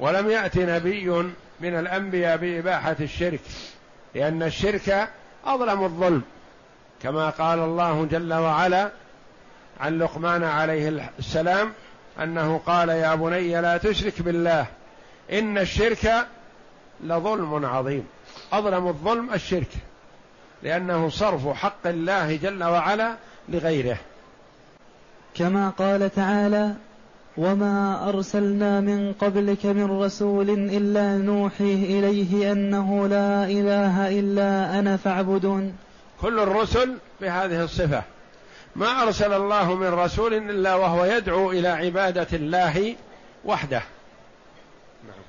ولم 0.00 0.30
يأت 0.30 0.58
نبي 0.58 1.10
من 1.60 1.78
الأنبياء 1.78 2.36
بإباحة 2.36 2.96
الشرك 3.00 3.40
لأن 4.14 4.42
الشرك 4.42 5.08
أظلم 5.44 5.84
الظلم. 5.84 6.22
كما 7.04 7.30
قال 7.30 7.58
الله 7.58 8.04
جل 8.04 8.34
وعلا 8.34 8.90
عن 9.80 9.98
لقمان 9.98 10.44
عليه 10.44 11.10
السلام 11.18 11.72
أنه 12.22 12.60
قال 12.66 12.88
يا 12.88 13.14
بني 13.14 13.60
لا 13.60 13.76
تشرك 13.76 14.22
بالله 14.22 14.66
إن 15.32 15.58
الشرك 15.58 16.26
لظلم 17.04 17.66
عظيم. 17.66 18.06
أظلم 18.52 18.88
الظلم 18.88 19.34
الشرك 19.34 19.68
لأنه 20.62 21.08
صرف 21.08 21.48
حق 21.48 21.86
الله 21.86 22.36
جل 22.36 22.64
وعلا 22.64 23.14
لغيره. 23.48 23.96
كما 25.34 25.70
قال 25.70 26.14
تعالى 26.14 26.74
وما 27.36 28.08
أرسلنا 28.08 28.80
من 28.80 29.12
قبلك 29.12 29.66
من 29.66 30.02
رسول 30.02 30.50
إلا 30.50 31.18
نوحي 31.18 31.74
إليه 31.74 32.52
أنه 32.52 33.08
لا 33.08 33.44
إله 33.44 34.20
إلا 34.20 34.78
أنا 34.78 34.96
فاعبدون. 34.96 35.83
كل 36.24 36.40
الرسل 36.40 36.98
بهذه 37.20 37.64
الصفة. 37.64 38.02
ما 38.76 39.02
أرسل 39.02 39.32
الله 39.32 39.74
من 39.74 39.86
رسول 39.86 40.34
إلا 40.34 40.74
وهو 40.74 41.04
يدعو 41.04 41.50
إلى 41.50 41.68
عبادة 41.68 42.26
الله 42.32 42.96
وحده. 43.44 43.82
نعم. 45.06 45.22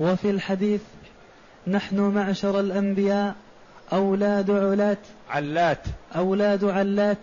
وفي 0.00 0.30
الحديث 0.30 0.80
نحن 1.66 2.00
معشر 2.00 2.60
الأنبياء 2.60 3.34
أولاد 3.92 4.50
علات 4.50 4.98
علات. 5.30 5.82
أولاد 6.16 6.64
علات 6.64 7.18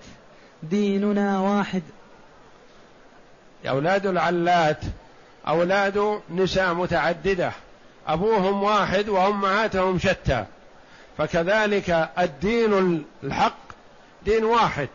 ديننا 0.64 1.40
واحد. 1.40 1.84
أولاد 3.70 4.06
العلات 4.06 4.82
أولاد 5.48 6.22
نساء 6.30 6.74
متعددة. 6.74 7.52
أبوهم 8.08 8.64
واحد 8.64 9.10
وأمهاتهم 9.10 10.00
شتى. 10.00 10.46
فكذلك 11.18 12.10
الدين 12.20 13.06
الحق 13.24 13.58
دين 14.26 14.44
واحد 14.44 14.90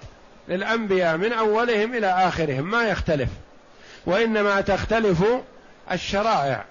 للأنبياء 0.49 1.17
من 1.17 1.33
أولهم 1.33 1.95
إلى 1.95 2.07
آخرهم 2.07 2.71
ما 2.71 2.85
يختلف. 2.89 3.29
وإنما 4.07 4.61
تختلف 4.61 5.25
الشرائع. 5.93 6.65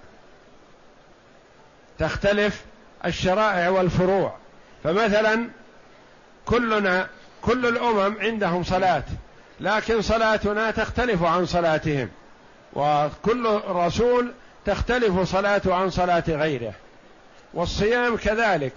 تختلف 1.99 2.61
الشرائع 3.05 3.69
والفروع. 3.69 4.35
فمثلا 4.83 5.47
كلنا 6.45 7.07
كل 7.41 7.65
الأمم 7.65 8.15
عندهم 8.19 8.63
صلاة 8.63 9.03
لكن 9.59 10.01
صلاتنا 10.01 10.71
تختلف 10.71 11.23
عن 11.23 11.45
صلاتهم. 11.45 12.09
وكل 12.73 13.61
رسول 13.67 14.31
تختلف 14.65 15.19
صلاته 15.31 15.75
عن 15.75 15.89
صلاة 15.89 16.23
غيره. 16.27 16.73
والصيام 17.53 18.17
كذلك. 18.17 18.73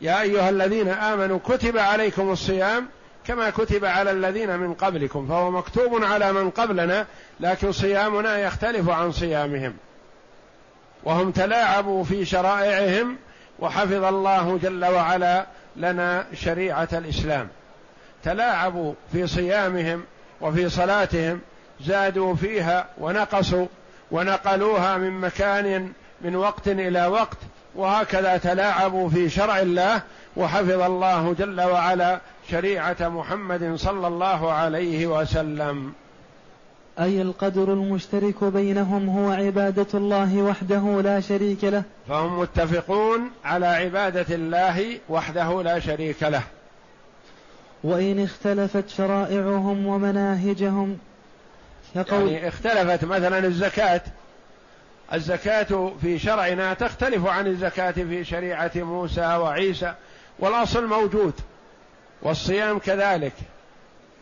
يا 0.00 0.22
أيها 0.22 0.50
الذين 0.50 0.88
آمنوا 0.88 1.38
كتب 1.38 1.78
عليكم 1.78 2.30
الصيام 2.30 2.86
كما 3.26 3.50
كتب 3.50 3.84
على 3.84 4.10
الذين 4.10 4.58
من 4.58 4.74
قبلكم 4.74 5.28
فهو 5.28 5.50
مكتوب 5.50 6.04
على 6.04 6.32
من 6.32 6.50
قبلنا 6.50 7.06
لكن 7.40 7.72
صيامنا 7.72 8.38
يختلف 8.38 8.88
عن 8.88 9.12
صيامهم. 9.12 9.76
وهم 11.04 11.30
تلاعبوا 11.30 12.04
في 12.04 12.24
شرائعهم 12.24 13.16
وحفظ 13.58 14.04
الله 14.04 14.58
جل 14.62 14.84
وعلا 14.84 15.46
لنا 15.76 16.26
شريعة 16.34 16.88
الإسلام. 16.92 17.48
تلاعبوا 18.24 18.94
في 19.12 19.26
صيامهم 19.26 20.04
وفي 20.40 20.68
صلاتهم 20.68 21.40
زادوا 21.80 22.34
فيها 22.34 22.86
ونقصوا 22.98 23.66
ونقلوها 24.10 24.96
من 24.96 25.10
مكان 25.10 25.92
من 26.20 26.36
وقت 26.36 26.68
إلى 26.68 27.06
وقت 27.06 27.38
وهكذا 27.76 28.36
تلاعبوا 28.36 29.08
في 29.08 29.30
شرع 29.30 29.60
الله 29.60 30.02
وحفظ 30.36 30.80
الله 30.80 31.34
جل 31.38 31.60
وعلا 31.60 32.20
شريعة 32.50 32.96
محمد 33.00 33.74
صلى 33.76 34.06
الله 34.06 34.52
عليه 34.52 35.06
وسلم. 35.06 35.92
أي 37.00 37.22
القدر 37.22 37.72
المشترك 37.72 38.44
بينهم 38.44 39.08
هو 39.08 39.30
عبادة 39.30 39.86
الله 39.94 40.36
وحده 40.36 41.00
لا 41.02 41.20
شريك 41.20 41.64
له. 41.64 41.82
فهم 42.08 42.40
متفقون 42.40 43.20
على 43.44 43.66
عبادة 43.66 44.34
الله 44.34 44.98
وحده 45.08 45.62
لا 45.62 45.80
شريك 45.80 46.22
له. 46.22 46.42
وإن 47.84 48.24
اختلفت 48.24 48.88
شرائعهم 48.88 49.86
ومناهجهم 49.86 50.98
يعني 51.96 52.48
اختلفت 52.48 53.04
مثلا 53.04 53.38
الزكاة. 53.38 54.00
الزكاة 55.14 55.92
في 56.00 56.18
شرعنا 56.18 56.74
تختلف 56.74 57.26
عن 57.26 57.46
الزكاة 57.46 57.90
في 57.90 58.24
شريعة 58.24 58.70
موسى 58.74 59.20
وعيسى 59.20 59.94
والأصل 60.38 60.86
موجود 60.86 61.34
والصيام 62.22 62.78
كذلك 62.78 63.32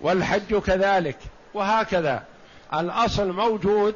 والحج 0.00 0.54
كذلك 0.58 1.16
وهكذا 1.54 2.22
الأصل 2.74 3.32
موجود 3.32 3.94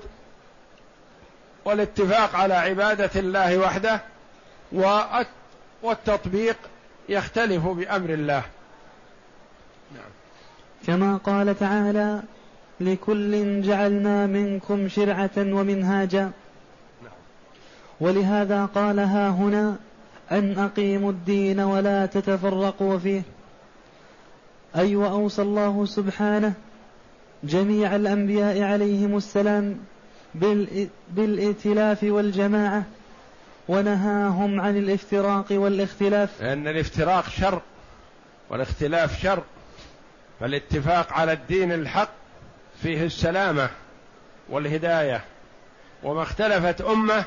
والاتفاق 1.64 2.36
على 2.36 2.54
عبادة 2.54 3.10
الله 3.16 3.58
وحده 3.58 4.00
والتطبيق 5.82 6.56
يختلف 7.08 7.66
بأمر 7.66 8.10
الله 8.10 8.42
نعم. 9.94 10.10
كما 10.86 11.16
قال 11.16 11.58
تعالى 11.58 12.22
لكل 12.80 13.62
جعلنا 13.62 14.26
منكم 14.26 14.88
شرعة 14.88 15.30
ومنهاجا. 15.36 16.30
ولهذا 18.00 18.64
قال 18.64 18.98
ها 18.98 19.28
هنا 19.28 19.76
أن 20.32 20.58
أقيموا 20.58 21.10
الدين 21.10 21.60
ولا 21.60 22.06
تتفرقوا 22.06 22.98
فيه. 22.98 23.22
اي 24.76 24.96
واوصى 24.96 25.42
الله 25.42 25.86
سبحانه 25.86 26.52
جميع 27.44 27.96
الأنبياء 27.96 28.62
عليهم 28.62 29.16
السلام 29.16 29.78
بالائتلاف 31.10 32.02
والجماعة 32.02 32.84
ونهاهم 33.68 34.60
عن 34.60 34.76
الافتراق 34.76 35.46
والاختلاف. 35.50 36.42
لأن 36.42 36.68
الافتراق 36.68 37.28
شر 37.28 37.60
والاختلاف 38.50 39.22
شر 39.22 39.42
فالاتفاق 40.40 41.12
على 41.12 41.32
الدين 41.32 41.72
الحق 41.72 42.10
فيه 42.82 43.04
السلامة 43.04 43.70
والهداية. 44.48 45.24
وما 46.02 46.22
اختلفت 46.22 46.80
أمة 46.80 47.24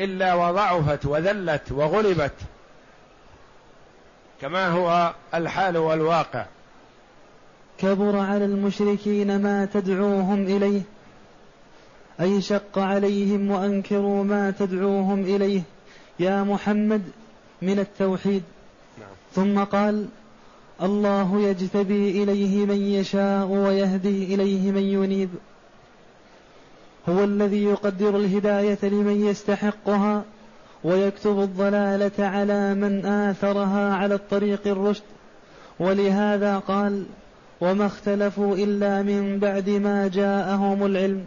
إلا 0.00 0.34
وضعفت 0.34 1.06
وذلت 1.06 1.72
وغلبت 1.72 2.32
كما 4.40 4.68
هو 4.68 5.14
الحال 5.34 5.76
والواقع. 5.76 6.46
كبر 7.78 8.16
على 8.18 8.44
المشركين 8.44 9.42
ما 9.42 9.64
تدعوهم 9.64 10.42
إليه 10.42 10.82
أي 12.20 12.40
شق 12.40 12.78
عليهم 12.78 13.50
وأنكروا 13.50 14.24
ما 14.24 14.50
تدعوهم 14.50 15.20
إليه. 15.20 15.62
يا 16.20 16.42
محمد 16.42 17.02
من 17.62 17.78
التوحيد. 17.78 18.42
نعم. 18.98 19.08
ثم 19.34 19.64
قال 19.64 20.08
الله 20.82 21.40
يجتبي 21.40 22.22
إليه 22.22 22.66
من 22.66 22.82
يشاء 22.82 23.46
ويهدي 23.46 24.34
إليه 24.34 24.70
من 24.70 24.82
ينيب. 24.82 25.30
هو 27.08 27.24
الذي 27.24 27.64
يقدر 27.64 28.16
الهداية 28.16 28.78
لمن 28.82 29.26
يستحقها 29.26 30.24
ويكتب 30.84 31.40
الضلالة 31.40 32.26
على 32.26 32.74
من 32.74 33.06
آثرها 33.06 33.94
على 33.94 34.14
الطريق 34.14 34.66
الرشد. 34.66 35.02
ولهذا 35.80 36.58
قال 36.58 37.04
وما 37.60 37.86
اختلفوا 37.86 38.56
إلا 38.56 39.02
من 39.02 39.38
بعد 39.38 39.70
ما 39.70 40.08
جاءهم 40.08 40.86
العلم. 40.86 41.24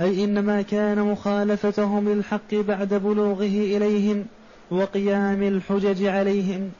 أي 0.00 0.24
إنما 0.24 0.62
كان 0.62 0.98
مخالفتهم 0.98 2.08
للحق 2.08 2.54
بعد 2.54 2.94
بلوغه 2.94 3.42
إليهم 3.42 4.26
وقيام 4.70 5.42
الحجج 5.42 6.04
عليهم. 6.04 6.70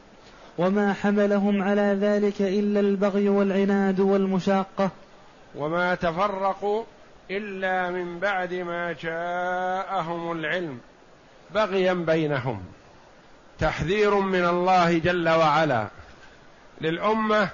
وما 0.59 0.93
حملهم 0.93 1.63
على 1.63 1.99
ذلك 2.01 2.43
إلا 2.43 2.81
البغي 2.81 3.29
والعناد 3.29 4.01
والمشاقة. 4.01 4.91
وما 5.57 5.95
تفرقوا 5.95 6.83
إلا 7.31 7.91
من 7.91 8.19
بعد 8.19 8.55
ما 8.55 8.93
جاءهم 8.93 10.33
العلم 10.33 10.81
بغيا 11.51 11.93
بينهم. 11.93 12.65
تحذير 13.59 14.15
من 14.15 14.45
الله 14.45 14.99
جل 14.99 15.29
وعلا 15.29 15.89
للأمة 16.81 17.49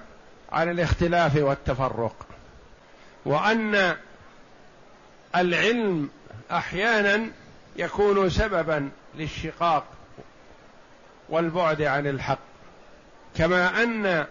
عن 0.52 0.70
الاختلاف 0.70 1.37
والتفرق. 1.37 2.26
وأن 3.24 3.96
العلم 5.37 6.11
أحيانا 6.50 7.30
يكون 7.76 8.30
سببا 8.30 8.90
للشقاق 9.14 9.85
والبعد 11.28 11.83
عن 11.83 12.06
الحق. 12.06 12.38
كما 13.37 13.83
أن 13.83 14.26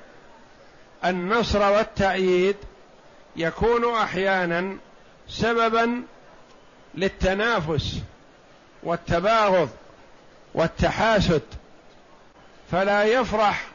النصر 1.06 1.72
والتأييد 1.72 2.56
يكون 3.36 3.96
أحيانا 3.96 4.78
سببا 5.30 6.04
للتنافس 6.96 8.00
والتباغض 8.84 9.70
والتحاسد. 10.54 11.42
فلا 12.72 13.04
يفرح 13.04 13.68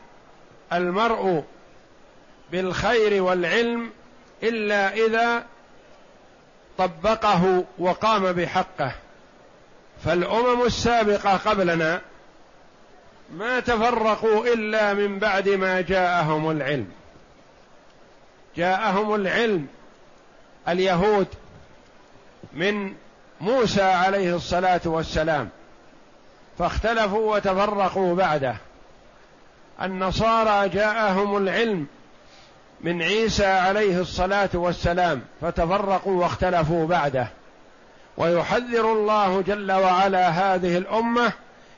المرء 0.72 1.44
بالخير 2.52 3.22
والعلم 3.22 3.90
إلا 4.42 4.94
إذا 4.94 5.46
طبقه 6.78 7.64
وقام 7.78 8.32
بحقه. 8.32 8.92
فالأمم 10.04 10.62
السابقة 10.62 11.36
قبلنا 11.36 12.00
ما 13.32 13.60
تفرقوا 13.60 14.46
إلا 14.46 14.94
من 14.94 15.18
بعد 15.18 15.48
ما 15.48 15.80
جاءهم 15.80 16.50
العلم. 16.50 16.88
جاءهم 18.56 19.14
العلم 19.14 19.66
اليهود 20.68 21.26
من 22.54 22.94
موسى 23.40 23.82
عليه 23.82 24.36
الصلاة 24.36 24.80
والسلام 24.84 25.48
فاختلفوا 26.58 27.36
وتفرقوا 27.36 28.14
بعده. 28.14 28.56
النصارى 29.82 30.68
جاءهم 30.68 31.36
العلم 31.36 31.86
من 32.80 33.02
عيسى 33.02 33.46
عليه 33.46 34.00
الصلاة 34.00 34.50
والسلام 34.54 35.22
فتفرقوا 35.40 36.22
واختلفوا 36.22 36.86
بعده. 36.86 37.28
ويحذر 38.16 38.92
الله 38.92 39.40
جل 39.40 39.72
وعلا 39.72 40.28
هذه 40.28 40.78
الأمة 40.78 41.32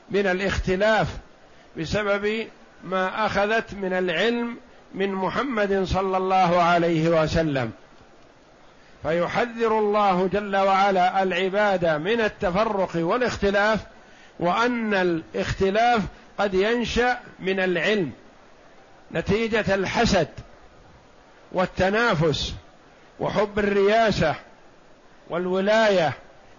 من 0.09 0.27
الاختلاف 0.27 1.07
بسبب 1.77 2.47
ما 2.83 3.25
أخذت 3.25 3.73
من 3.73 3.93
العلم 3.93 4.57
من 4.95 5.11
محمد 5.11 5.83
صلى 5.83 6.17
الله 6.17 6.61
عليه 6.61 7.09
وسلم. 7.09 7.71
فيحذر 9.07 9.79
الله 9.79 10.27
جل 10.27 10.55
وعلا 10.55 11.23
العباد 11.23 11.85
من 11.85 12.21
التفرق 12.21 12.89
والاختلاف 12.95 13.79
وأن 14.39 14.93
الاختلاف 14.93 16.01
قد 16.37 16.53
ينشأ 16.53 17.19
من 17.39 17.59
العلم. 17.59 18.11
نتيجة 19.11 19.75
الحسد 19.75 20.27
والتنافس 21.51 22.53
وحب 23.19 23.59
الرياسة 23.59 24.35
والولاية 25.29 26.13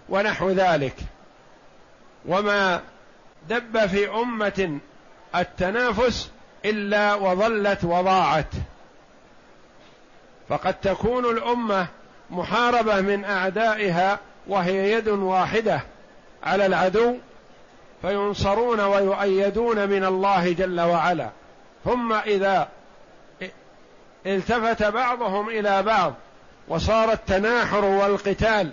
ونحو 0.08 0.50
ذلك. 0.50 0.96
وما 2.26 2.80
دب 3.48 3.86
في 3.86 4.10
أمة 4.10 4.78
التنافس 5.36 6.30
إلا 6.64 7.14
وظلت 7.14 7.84
وضاعت. 7.84 8.52
فقد 10.48 10.74
تكون 10.74 11.24
الأمة 11.24 11.86
محاربة 12.30 13.00
من 13.00 13.24
أعدائها 13.24 14.18
وهي 14.46 14.92
يد 14.92 15.08
واحدة 15.08 15.80
على 16.42 16.66
العدو 16.66 17.16
فينصرون 18.02 18.80
ويؤيدون 18.80 19.88
من 19.88 20.04
الله 20.04 20.52
جل 20.52 20.80
وعلا. 20.80 21.30
ثم 21.84 22.12
إذا 22.12 22.68
التفت 24.26 24.82
بعضهم 24.82 25.48
إلى 25.48 25.82
بعض 25.82 26.14
وصار 26.68 27.12
التناحر 27.12 27.84
والقتال 27.84 28.70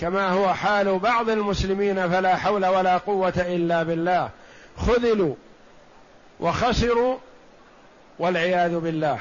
كما 0.00 0.28
هو 0.28 0.54
حال 0.54 0.98
بعض 0.98 1.30
المسلمين 1.30 2.10
فلا 2.10 2.36
حول 2.36 2.66
ولا 2.66 2.96
قوة 2.96 3.34
إلا 3.36 3.82
بالله 3.82 4.30
خذلوا 4.76 5.34
وخسروا 6.40 7.18
والعياذ 8.18 8.78
بالله. 8.78 9.18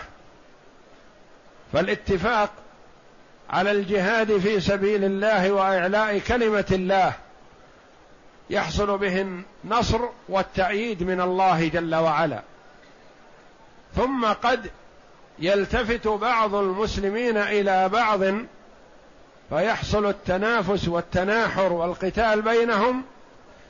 فالاتفاق 1.73 2.49
على 3.53 3.71
الجهاد 3.71 4.37
في 4.37 4.59
سبيل 4.59 5.03
الله 5.03 5.51
وإعلاء 5.51 6.19
كلمة 6.19 6.65
الله 6.71 7.13
يحصل 8.49 8.97
به 8.97 9.25
النصر 9.65 9.99
والتأييد 10.29 11.03
من 11.03 11.21
الله 11.21 11.67
جل 11.67 11.95
وعلا. 11.95 12.41
ثم 13.95 14.25
قد 14.25 14.71
يلتفت 15.39 16.07
بعض 16.07 16.55
المسلمين 16.55 17.37
إلى 17.37 17.89
بعض 17.89 18.19
فيحصل 19.49 20.09
التنافس 20.09 20.87
والتناحر 20.87 21.73
والقتال 21.73 22.41
بينهم 22.41 23.03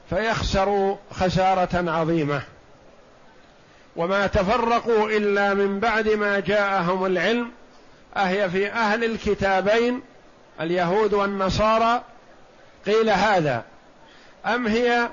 فيخسروا 0.10 0.96
خسارة 1.12 1.92
عظيمة. 1.92 2.42
وما 3.96 4.28
تفرقوا 4.28 5.10
إلا 5.10 5.54
من 5.54 5.80
بعد 5.80 6.10
ما 6.10 6.40
جاءهم 6.40 7.06
العلم 7.06 7.52
أهي 8.18 8.50
في 8.50 8.72
أهل 8.72 9.04
الكتابين 9.04 10.02
اليهود 10.62 11.14
والنصارى. 11.14 12.04
قيل 12.86 13.10
هذا. 13.10 13.64
أم 14.46 14.68
هي 14.68 15.10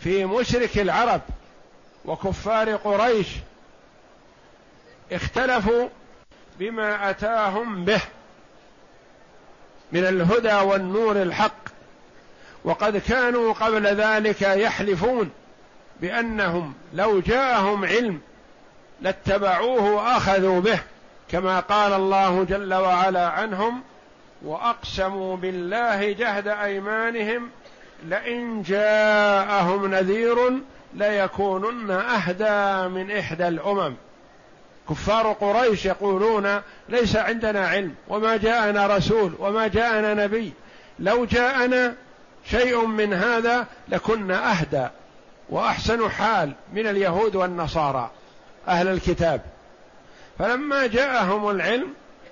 في 0.00 0.24
مشرك 0.24 0.78
العرب 0.78 1.20
وكفار 2.04 2.76
قريش؟ 2.76 3.28
اختلفوا 5.12 5.88
بما 6.58 7.10
أتاهم 7.10 7.84
به 7.84 8.00
من 9.92 10.04
الهدى 10.04 10.54
والنور 10.54 11.22
الحق. 11.22 11.68
وقد 12.64 12.96
كانوا 12.96 13.52
قبل 13.52 13.86
ذلك 13.86 14.42
يحلفون 14.42 15.30
بأنهم 16.00 16.74
لو 16.94 17.20
جاءهم 17.20 17.84
علم 17.84 18.20
لاتبعوه 19.00 19.82
وأخذوا 19.82 20.60
به. 20.60 20.80
كما 21.30 21.60
قال 21.60 21.92
الله 21.92 22.44
جل 22.44 22.74
وعلا 22.74 23.28
عنهم 23.28 23.82
وأقسموا 24.42 25.36
بالله 25.36 26.12
جهد 26.12 26.48
أيمانهم 26.48 27.50
لئن 28.04 28.62
جاءهم 28.62 29.86
نذير 29.86 30.36
ليكونن 30.94 31.90
أهدى 31.90 32.88
من 32.94 33.10
إحدى 33.10 33.48
الأمم. 33.48 33.94
كفار 34.90 35.32
قريش 35.32 35.86
يقولون 35.86 36.60
ليس 36.88 37.16
عندنا 37.16 37.68
علم 37.68 37.94
وما 38.08 38.36
جاءنا 38.36 38.86
رسول 38.86 39.34
وما 39.38 39.66
جاءنا 39.66 40.14
نبي. 40.14 40.52
لو 40.98 41.24
جاءنا 41.24 41.94
شيء 42.50 42.86
من 42.86 43.12
هذا 43.12 43.66
لكنا 43.88 44.50
أهدى 44.52 44.88
وأحسن 45.50 46.10
حال 46.10 46.52
من 46.72 46.86
اليهود 46.86 47.36
والنصارى. 47.36 48.10
أهل 48.68 48.88
الكتاب. 48.88 49.40
فلما 50.38 50.86
جاءهم 50.86 51.50
العلم 51.50 51.88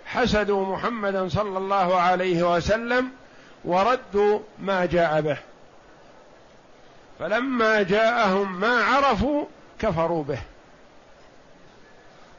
حسدوا 0.06 0.76
محمدا 0.76 1.28
صلى 1.28 1.58
الله 1.58 2.00
عليه 2.00 2.56
وسلم 2.56 3.08
وردوا 3.64 4.40
ما 4.58 4.86
جاء 4.86 5.20
به. 5.20 5.38
فلما 7.18 7.82
جاءهم 7.82 8.60
ما 8.60 8.82
عرفوا 8.82 9.44
كفروا 9.78 10.24
به. 10.24 10.38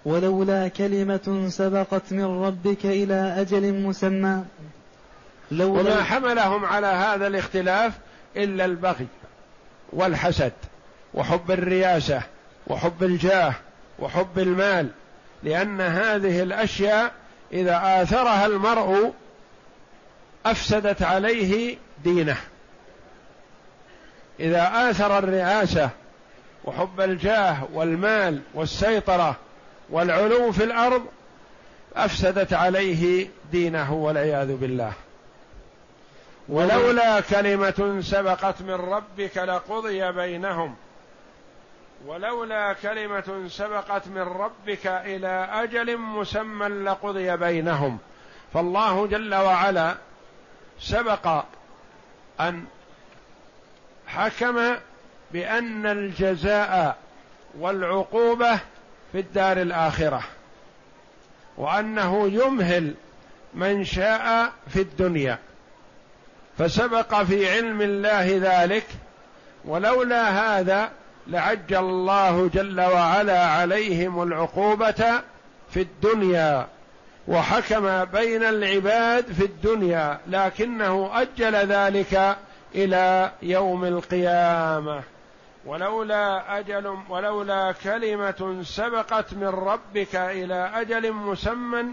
ولولا 0.06 0.68
كلمة 0.68 1.46
سبقت 1.50 2.12
من 2.12 2.44
ربك 2.44 2.86
إلى 2.86 3.36
أجل 3.38 3.74
مسمى 3.74 4.44
لولا 5.52 5.82
وما 5.82 6.04
حملهم 6.04 6.66
على 6.66 6.88
هذا 6.88 7.28
الاختلاف 7.28 7.94
إلا 8.36 8.66
البغي 8.66 9.08
والحسد 9.94 10.52
وحب 11.14 11.52
الرياسة 11.52 12.22
وحب 12.68 13.04
الجاه 13.04 13.54
وحب 14.00 14.40
المال 14.40 14.90
لأن 15.48 15.82
هذه 15.82 16.44
الأشياء 16.44 17.12
إذا 17.54 18.02
آثرها 18.02 18.46
المرء 18.46 19.14
أفسدت 20.46 21.02
عليه 21.02 21.78
دينه. 22.04 22.38
إذا 24.40 24.90
آثر 24.90 25.18
الرئاسة 25.18 25.90
وحب 26.66 27.02
الجاه 27.02 27.68
والمال 27.74 28.42
والسيطرة 28.54 29.36
والعلو 29.90 30.52
في 30.52 30.64
الأرض 30.64 31.06
أفسدت 31.96 32.54
عليه 32.54 33.28
دينه 33.52 33.94
والعياذ 33.94 34.56
بالله. 34.56 34.94
ولولا 36.50 37.20
كلمة 37.20 38.00
سبقت 38.02 38.62
من 38.62 38.74
ربك 38.74 39.38
لقضي 39.38 40.12
بينهم. 40.12 40.76
ولولا 42.06 42.74
كلمة 42.74 43.48
سبقت 43.48 44.08
من 44.08 44.22
ربك 44.22 44.88
إلى 44.88 45.50
أجل 45.52 45.98
مسمى 45.98 46.68
لقضي 46.68 47.38
بينهم. 47.38 47.98
فالله 48.54 49.08
جل 49.08 49.36
وعلا 49.36 49.96
سبق 50.80 51.44
أن 52.40 52.66
حكم 54.08 54.76
بأن 55.32 55.86
الجزاء 55.86 56.98
والعقوبة 57.60 58.56
في 59.12 59.20
الدار 59.20 59.62
الآخرة 59.62 60.24
وأنه 61.58 62.28
يمهل 62.28 62.94
من 63.54 63.86
شاء 63.86 64.54
في 64.68 64.82
الدنيا. 64.82 65.38
فسبق 66.58 67.24
في 67.24 67.52
علم 67.52 67.82
الله 67.82 68.40
ذلك 68.42 68.86
ولولا 69.66 70.30
هذا 70.30 70.92
لعجل 71.28 71.78
الله 71.78 72.50
جل 72.54 72.82
وعلا 72.82 73.46
عليهم 73.46 74.24
العقوبة 74.24 75.22
في 75.70 75.82
الدنيا 75.82 76.68
وحكم 77.28 78.06
بين 78.06 78.44
العباد 78.44 79.26
في 79.26 79.46
الدنيا 79.46 80.20
لكنه 80.28 81.22
أجل 81.22 81.56
ذلك 81.56 82.38
إلى 82.76 83.32
يوم 83.42 83.86
القيامة. 83.86 85.04
ولولا 85.66 86.60
أجل 86.60 86.98
ولولا 87.10 87.72
كلمة 87.84 88.60
سبقت 88.64 89.34
من 89.34 89.48
ربك 89.48 90.16
إلى 90.16 90.72
أجل 90.76 91.14
مسمى 91.14 91.86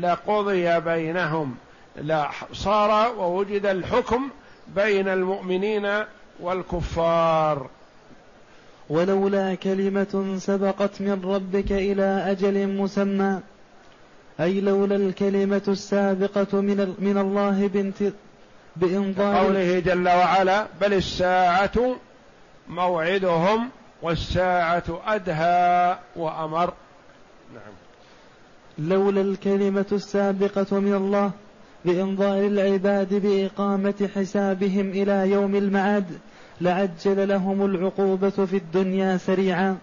لقضي 0.00 0.80
بينهم 0.80 1.56
لا 1.96 2.30
صار 2.52 3.12
ووجد 3.16 3.66
الحكم 3.66 4.28
بين 4.68 5.08
المؤمنين 5.08 6.04
والكفار. 6.40 7.68
ولولا 8.88 9.54
كلمة 9.54 10.36
سبقت 10.38 11.00
من 11.00 11.22
ربك 11.24 11.72
إلى 11.72 12.30
أجل 12.30 12.68
مسمى 12.68 13.40
أي 14.40 14.60
لولا 14.60 14.96
الكلمة 14.96 15.62
السابقة 15.68 16.60
من, 16.60 16.94
من 16.98 17.18
الله 17.18 17.70
بإنظار 18.76 19.36
قوله 19.36 19.78
جل 19.80 20.08
وعلا 20.08 20.66
بل 20.80 20.92
الساعة 20.92 21.96
موعدهم 22.68 23.68
والساعة 24.02 25.02
أدهى 25.06 25.98
وأمر. 26.16 26.72
نعم. 27.54 27.72
لولا 28.78 29.20
الكلمة 29.20 29.86
السابقة 29.92 30.78
من 30.80 30.94
الله 30.94 31.30
بإنظار 31.84 32.46
العباد 32.46 33.14
بإقامة 33.14 34.10
حسابهم 34.14 34.90
إلى 34.90 35.30
يوم 35.30 35.54
المعاد 35.54 36.18
لعجل 36.60 37.28
لهم 37.28 37.64
العقوبة 37.64 38.30
في 38.30 38.56
الدنيا 38.56 39.16
سريعا. 39.16 39.78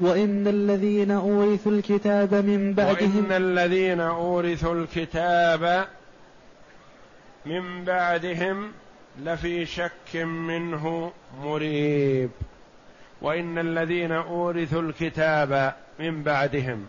وإن 0.00 0.48
الذين 0.48 1.10
أورثوا 1.10 1.72
الكتاب 1.72 2.34
من 2.34 2.74
بعدهم 2.74 3.24
وإن 3.24 3.32
الذين 3.32 4.00
أورثوا 4.00 4.74
الكتاب 4.74 5.86
من 7.46 7.84
بعدهم 7.84 8.72
لفي 9.22 9.66
شك 9.66 10.16
منه 10.16 11.12
مريب. 11.42 12.30
وإن 13.22 13.58
الذين 13.58 14.12
أورثوا 14.12 14.82
الكتاب 14.82 15.74
من 15.98 16.22
بعدهم 16.22 16.86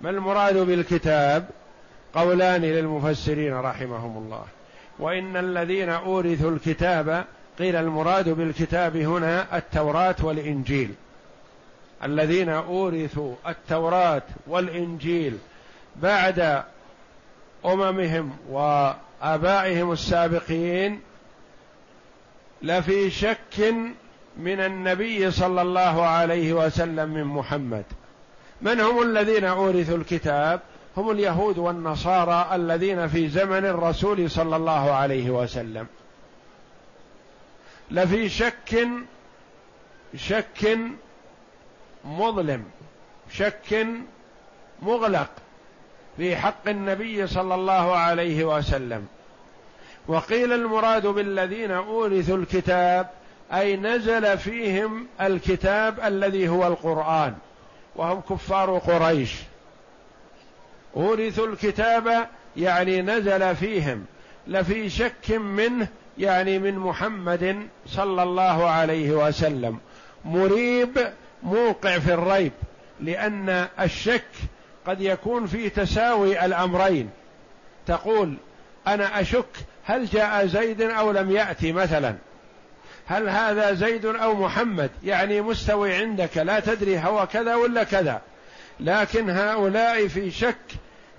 ما 0.00 0.10
المراد 0.10 0.56
بالكتاب؟ 0.56 1.48
قولان 2.14 2.62
للمفسرين 2.62 3.54
رحمهم 3.54 4.18
الله. 4.18 4.44
وإن 4.98 5.36
الذين 5.36 5.88
أورثوا 5.88 6.50
الكتاب 6.50 7.24
قيل 7.58 7.76
المراد 7.76 8.28
بالكتاب 8.28 8.96
هنا 8.96 9.56
التوراة 9.58 10.16
والإنجيل. 10.22 10.94
الذين 12.04 12.48
أورثوا 12.48 13.34
التوراة 13.48 14.22
والإنجيل 14.46 15.38
بعد 15.96 16.62
أممهم 17.66 18.36
وآبائهم 18.50 19.92
السابقين 19.92 21.00
لفي 22.62 23.10
شك 23.10 23.74
من 24.36 24.60
النبي 24.60 25.30
صلى 25.30 25.62
الله 25.62 26.06
عليه 26.06 26.52
وسلم 26.52 27.08
من 27.08 27.24
محمد. 27.24 27.84
من 28.62 28.80
هم 28.80 29.02
الذين 29.02 29.44
أورثوا 29.44 29.96
الكتاب؟ 29.96 30.60
هم 30.96 31.10
اليهود 31.10 31.58
والنصارى 31.58 32.48
الذين 32.54 33.08
في 33.08 33.28
زمن 33.28 33.64
الرسول 33.64 34.30
صلى 34.30 34.56
الله 34.56 34.90
عليه 34.92 35.30
وسلم. 35.30 35.86
لفي 37.90 38.28
شك 38.28 38.88
شك 40.16 40.78
مظلم 42.04 42.64
شك 43.32 43.86
مغلق 44.82 45.30
في 46.16 46.36
حق 46.36 46.68
النبي 46.68 47.26
صلى 47.26 47.54
الله 47.54 47.96
عليه 47.96 48.44
وسلم. 48.44 49.06
وقيل 50.08 50.52
المراد 50.52 51.06
بالذين 51.06 51.70
أورثوا 51.70 52.36
الكتاب 52.36 53.10
أي 53.52 53.76
نزل 53.76 54.38
فيهم 54.38 55.06
الكتاب 55.20 56.00
الذي 56.00 56.48
هو 56.48 56.66
القرآن 56.66 57.34
وهم 57.96 58.20
كفار 58.20 58.78
قريش. 58.78 59.34
أورثوا 60.96 61.46
الكتاب 61.46 62.28
يعني 62.56 63.02
نزل 63.02 63.56
فيهم 63.56 64.06
لفي 64.46 64.90
شك 64.90 65.30
منه 65.30 65.88
يعني 66.18 66.58
من 66.58 66.78
محمد 66.78 67.68
صلى 67.86 68.22
الله 68.22 68.70
عليه 68.70 69.10
وسلم. 69.10 69.78
مريب 70.24 71.12
موقع 71.42 71.98
في 71.98 72.14
الريب 72.14 72.52
لأن 73.00 73.66
الشك 73.80 74.30
قد 74.86 75.00
يكون 75.00 75.46
في 75.46 75.70
تساوي 75.70 76.44
الأمرين. 76.44 77.10
تقول 77.86 78.36
أنا 78.86 79.20
أشك 79.20 79.56
هل 79.84 80.06
جاء 80.06 80.46
زيد 80.46 80.82
أو 80.82 81.12
لم 81.12 81.30
يأتي 81.30 81.72
مثلا. 81.72 82.14
هل 83.06 83.28
هذا 83.28 83.72
زيد 83.72 84.06
أو 84.06 84.34
محمد؟ 84.34 84.90
يعني 85.04 85.40
مستوي 85.40 85.94
عندك 85.94 86.36
لا 86.36 86.60
تدري 86.60 86.98
هو 86.98 87.26
كذا 87.26 87.54
ولا 87.54 87.84
كذا. 87.84 88.20
لكن 88.80 89.30
هؤلاء 89.30 90.08
في 90.08 90.30
شك 90.30 90.56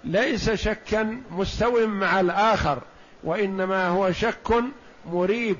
ليس 0.03 0.49
شكا 0.49 1.17
مستو 1.31 1.87
مع 1.87 2.19
الآخر 2.19 2.81
وإنما 3.23 3.87
هو 3.87 4.11
شك 4.11 4.63
مريب 5.13 5.57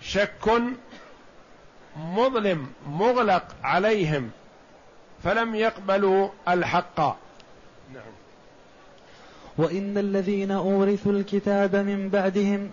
شك 0.00 0.62
مظلم 1.96 2.66
مغلق 2.86 3.44
عليهم 3.62 4.30
فلم 5.24 5.54
يقبلوا 5.54 6.28
الحق. 6.48 7.00
نعم. 7.94 8.12
وإن 9.58 9.98
الذين 9.98 10.50
أورثوا 10.50 11.12
الكتاب 11.12 11.76
من 11.76 12.08
بعدهم 12.08 12.70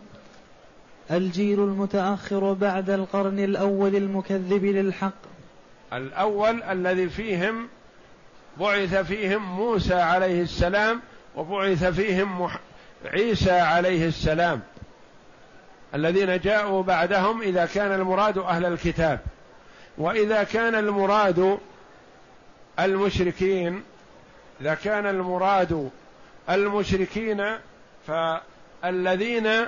الجيل 1.11 1.59
المتأخر 1.59 2.53
بعد 2.53 2.89
القرن 2.89 3.39
الأول 3.39 3.95
المكذب 3.95 4.65
للحق. 4.65 5.13
الأول 5.93 6.63
الذي 6.63 7.09
فيهم 7.09 7.67
بعث 8.59 8.95
فيهم 8.95 9.55
موسى 9.55 9.93
عليه 9.93 10.41
السلام 10.41 11.01
وبعث 11.35 11.83
فيهم 11.83 12.49
عيسى 13.05 13.51
عليه 13.51 14.07
السلام. 14.07 14.61
الذين 15.95 16.39
جاءوا 16.39 16.83
بعدهم 16.83 17.41
إذا 17.41 17.65
كان 17.65 17.91
المراد 17.91 18.37
أهل 18.37 18.65
الكتاب. 18.65 19.19
وإذا 19.97 20.43
كان 20.43 20.75
المراد 20.75 21.57
المشركين 22.79 23.83
إذا 24.61 24.73
كان 24.73 25.05
المراد 25.05 25.89
المشركين 26.49 27.45
فالذين 28.07 29.65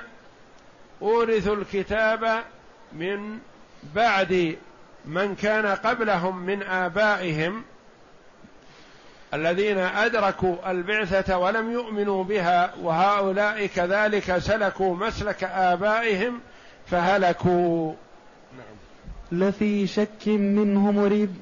أورثوا 1.02 1.56
الكتاب 1.56 2.44
من 2.92 3.38
بعد 3.94 4.56
من 5.04 5.34
كان 5.34 5.66
قبلهم 5.66 6.38
من 6.38 6.62
آبائهم 6.62 7.64
الذين 9.34 9.78
أدركوا 9.78 10.70
البعثة 10.70 11.38
ولم 11.38 11.72
يؤمنوا 11.72 12.24
بها 12.24 12.74
وهؤلاء 12.82 13.66
كذلك 13.66 14.38
سلكوا 14.38 14.96
مسلك 14.96 15.44
آبائهم 15.44 16.40
فهلكوا. 16.86 17.92
نعم. 18.58 19.42
لفي 19.42 19.86
شك 19.86 20.28
منه 20.28 20.90
مريب 20.90 21.34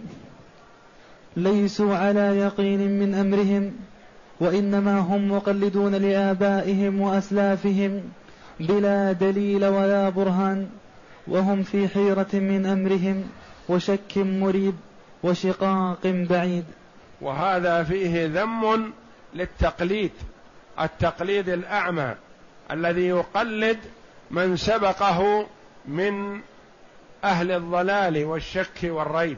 ليسوا 1.36 1.96
على 1.96 2.38
يقين 2.38 3.00
من 3.00 3.14
أمرهم 3.14 3.72
وإنما 4.40 4.98
هم 4.98 5.32
مقلدون 5.32 5.94
لآبائهم 5.94 7.00
وأسلافهم 7.00 8.02
بلا 8.60 9.12
دليل 9.12 9.64
ولا 9.64 10.08
برهان 10.08 10.68
وهم 11.28 11.62
في 11.62 11.88
حيرة 11.88 12.28
من 12.34 12.66
أمرهم 12.66 13.24
وشك 13.68 14.18
مريب 14.18 14.74
وشقاق 15.22 16.06
بعيد. 16.06 16.64
وهذا 17.20 17.82
فيه 17.82 18.26
ذم 18.26 18.92
للتقليد 19.34 20.12
التقليد 20.80 21.48
الأعمى 21.48 22.14
الذي 22.70 23.06
يقلد 23.08 23.78
من 24.30 24.56
سبقه 24.56 25.46
من 25.84 26.40
أهل 27.24 27.52
الضلال 27.52 28.24
والشك 28.24 28.78
والريب. 28.84 29.36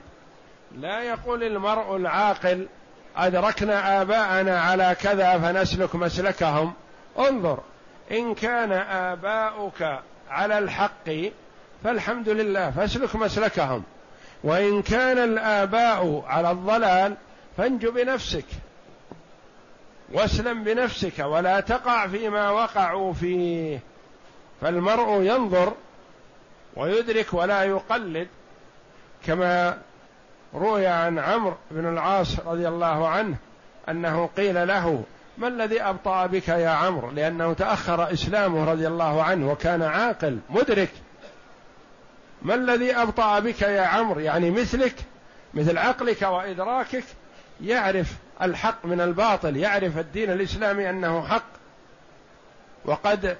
لا 0.76 1.02
يقول 1.02 1.42
المرء 1.42 1.96
العاقل 1.96 2.66
أدركنا 3.16 4.02
آباءنا 4.02 4.60
على 4.60 4.96
كذا 5.00 5.38
فنسلك 5.38 5.94
مسلكهم. 5.94 6.72
انظر 7.18 7.60
إن 8.10 8.34
كان 8.34 8.72
آباؤك 8.72 10.00
على 10.30 10.58
الحق 10.58 11.10
فالحمد 11.84 12.28
لله 12.28 12.70
فاسلك 12.70 13.16
مسلكهم. 13.16 13.82
وإن 14.44 14.82
كان 14.82 15.18
الآباء 15.18 16.24
على 16.26 16.50
الضلال 16.50 17.16
فانج 17.58 17.86
بنفسك. 17.86 18.44
واسلم 20.12 20.64
بنفسك 20.64 21.18
ولا 21.18 21.60
تقع 21.60 22.06
فيما 22.06 22.50
وقعوا 22.50 23.12
فيه. 23.12 23.80
فالمرء 24.60 25.22
ينظر 25.22 25.72
ويدرك 26.76 27.34
ولا 27.34 27.64
يقلد. 27.64 28.28
كما 29.26 29.78
روي 30.54 30.86
عن 30.86 31.18
عمرو 31.18 31.56
بن 31.70 31.88
العاص 31.92 32.40
رضي 32.40 32.68
الله 32.68 33.08
عنه 33.08 33.36
أنه 33.88 34.30
قيل 34.36 34.68
له 34.68 35.02
ما 35.38 35.48
الذي 35.48 35.82
أبطأ 35.82 36.26
بك 36.26 36.48
يا 36.48 36.68
عمرو؟ 36.68 37.10
لأنه 37.10 37.52
تأخر 37.52 38.12
إسلامه 38.12 38.72
رضي 38.72 38.86
الله 38.86 39.22
عنه 39.22 39.52
وكان 39.52 39.82
عاقل 39.82 40.38
مدرك. 40.50 40.90
ما 42.42 42.54
الذي 42.54 42.94
أبطأ 42.94 43.38
بك 43.38 43.62
يا 43.62 43.82
عمرو؟ 43.82 44.20
يعني 44.20 44.50
مثلك 44.50 44.94
مثل 45.54 45.78
عقلك 45.78 46.22
وإدراكك 46.22 47.04
يعرف 47.62 48.16
الحق 48.42 48.86
من 48.86 49.00
الباطل 49.00 49.56
يعرف 49.56 49.98
الدين 49.98 50.30
الإسلامي 50.30 50.90
أنه 50.90 51.26
حق. 51.26 51.48
وقد 52.84 53.36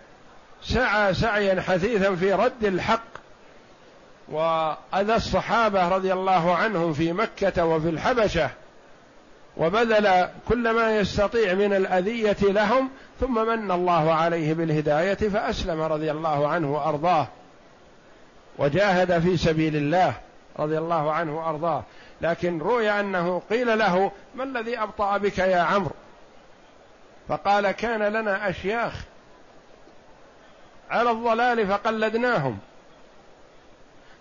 سعى 0.63 1.15
سعيا 1.15 1.61
حثيثا 1.61 2.15
في 2.15 2.33
رد 2.33 2.65
الحق. 2.65 3.09
وأذى 4.29 5.15
الصحابة 5.15 5.89
رضي 5.89 6.13
الله 6.13 6.57
عنهم 6.57 6.93
في 6.93 7.13
مكة 7.13 7.65
وفي 7.65 7.89
الحبشة. 7.89 8.51
وبذل 9.57 10.29
كل 10.49 10.71
ما 10.71 10.97
يستطيع 10.97 11.55
من 11.55 11.73
الأذية 11.73 12.37
لهم 12.43 12.91
ثم 13.21 13.47
من 13.47 13.71
الله 13.71 14.15
عليه 14.15 14.55
بالهداية 14.55 15.15
فأسلم 15.15 15.81
رضي 15.81 16.11
الله 16.11 16.49
عنه 16.49 16.75
وأرضاه. 16.75 17.27
وجاهد 18.59 19.19
في 19.19 19.37
سبيل 19.37 19.77
الله 19.77 20.15
رضي 20.59 20.79
الله 20.79 21.13
عنه 21.13 21.39
وأرضاه. 21.39 21.83
لكن 22.21 22.59
روي 22.59 22.91
أنه 22.91 23.43
قيل 23.51 23.79
له 23.79 24.13
ما 24.35 24.45
الذي 24.45 24.79
أبطأ 24.79 25.17
بك 25.17 25.39
يا 25.39 25.61
عمرو؟ 25.61 25.95
فقال 27.29 27.71
كان 27.71 28.03
لنا 28.03 28.51
أشياخ 28.51 28.93
على 30.91 31.11
الضلال 31.11 31.67
فقلدناهم 31.67 32.59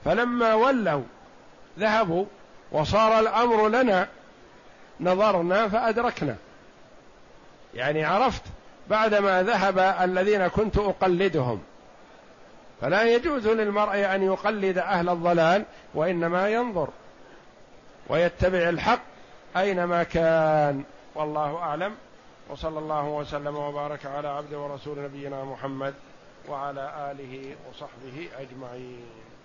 فلما 0.05 0.53
ولوا 0.53 1.03
ذهبوا 1.79 2.25
وصار 2.71 3.19
الأمر 3.19 3.69
لنا 3.69 4.07
نظرنا 4.99 5.67
فأدركنا. 5.69 6.35
يعني 7.73 8.05
عرفت 8.05 8.43
بعدما 8.89 9.43
ذهب 9.43 9.79
الذين 9.79 10.47
كنت 10.47 10.77
أقلدهم. 10.77 11.61
فلا 12.81 13.03
يجوز 13.03 13.47
للمرء 13.47 14.15
أن 14.15 14.23
يقلد 14.23 14.77
أهل 14.77 15.09
الضلال 15.09 15.63
وإنما 15.93 16.49
ينظر. 16.49 16.89
ويتبع 18.09 18.69
الحق 18.69 19.01
أينما 19.57 20.03
كان. 20.03 20.83
والله 21.15 21.57
أعلم. 21.57 21.95
وصلى 22.49 22.79
الله 22.79 23.05
وسلم 23.05 23.55
وبارك 23.55 24.05
على 24.05 24.27
عبد 24.27 24.53
ورسول 24.53 25.03
نبينا 25.03 25.43
محمد 25.43 25.93
وعلى 26.49 27.11
آله 27.11 27.55
وصحبه 27.69 28.29
أجمعين. 28.37 29.36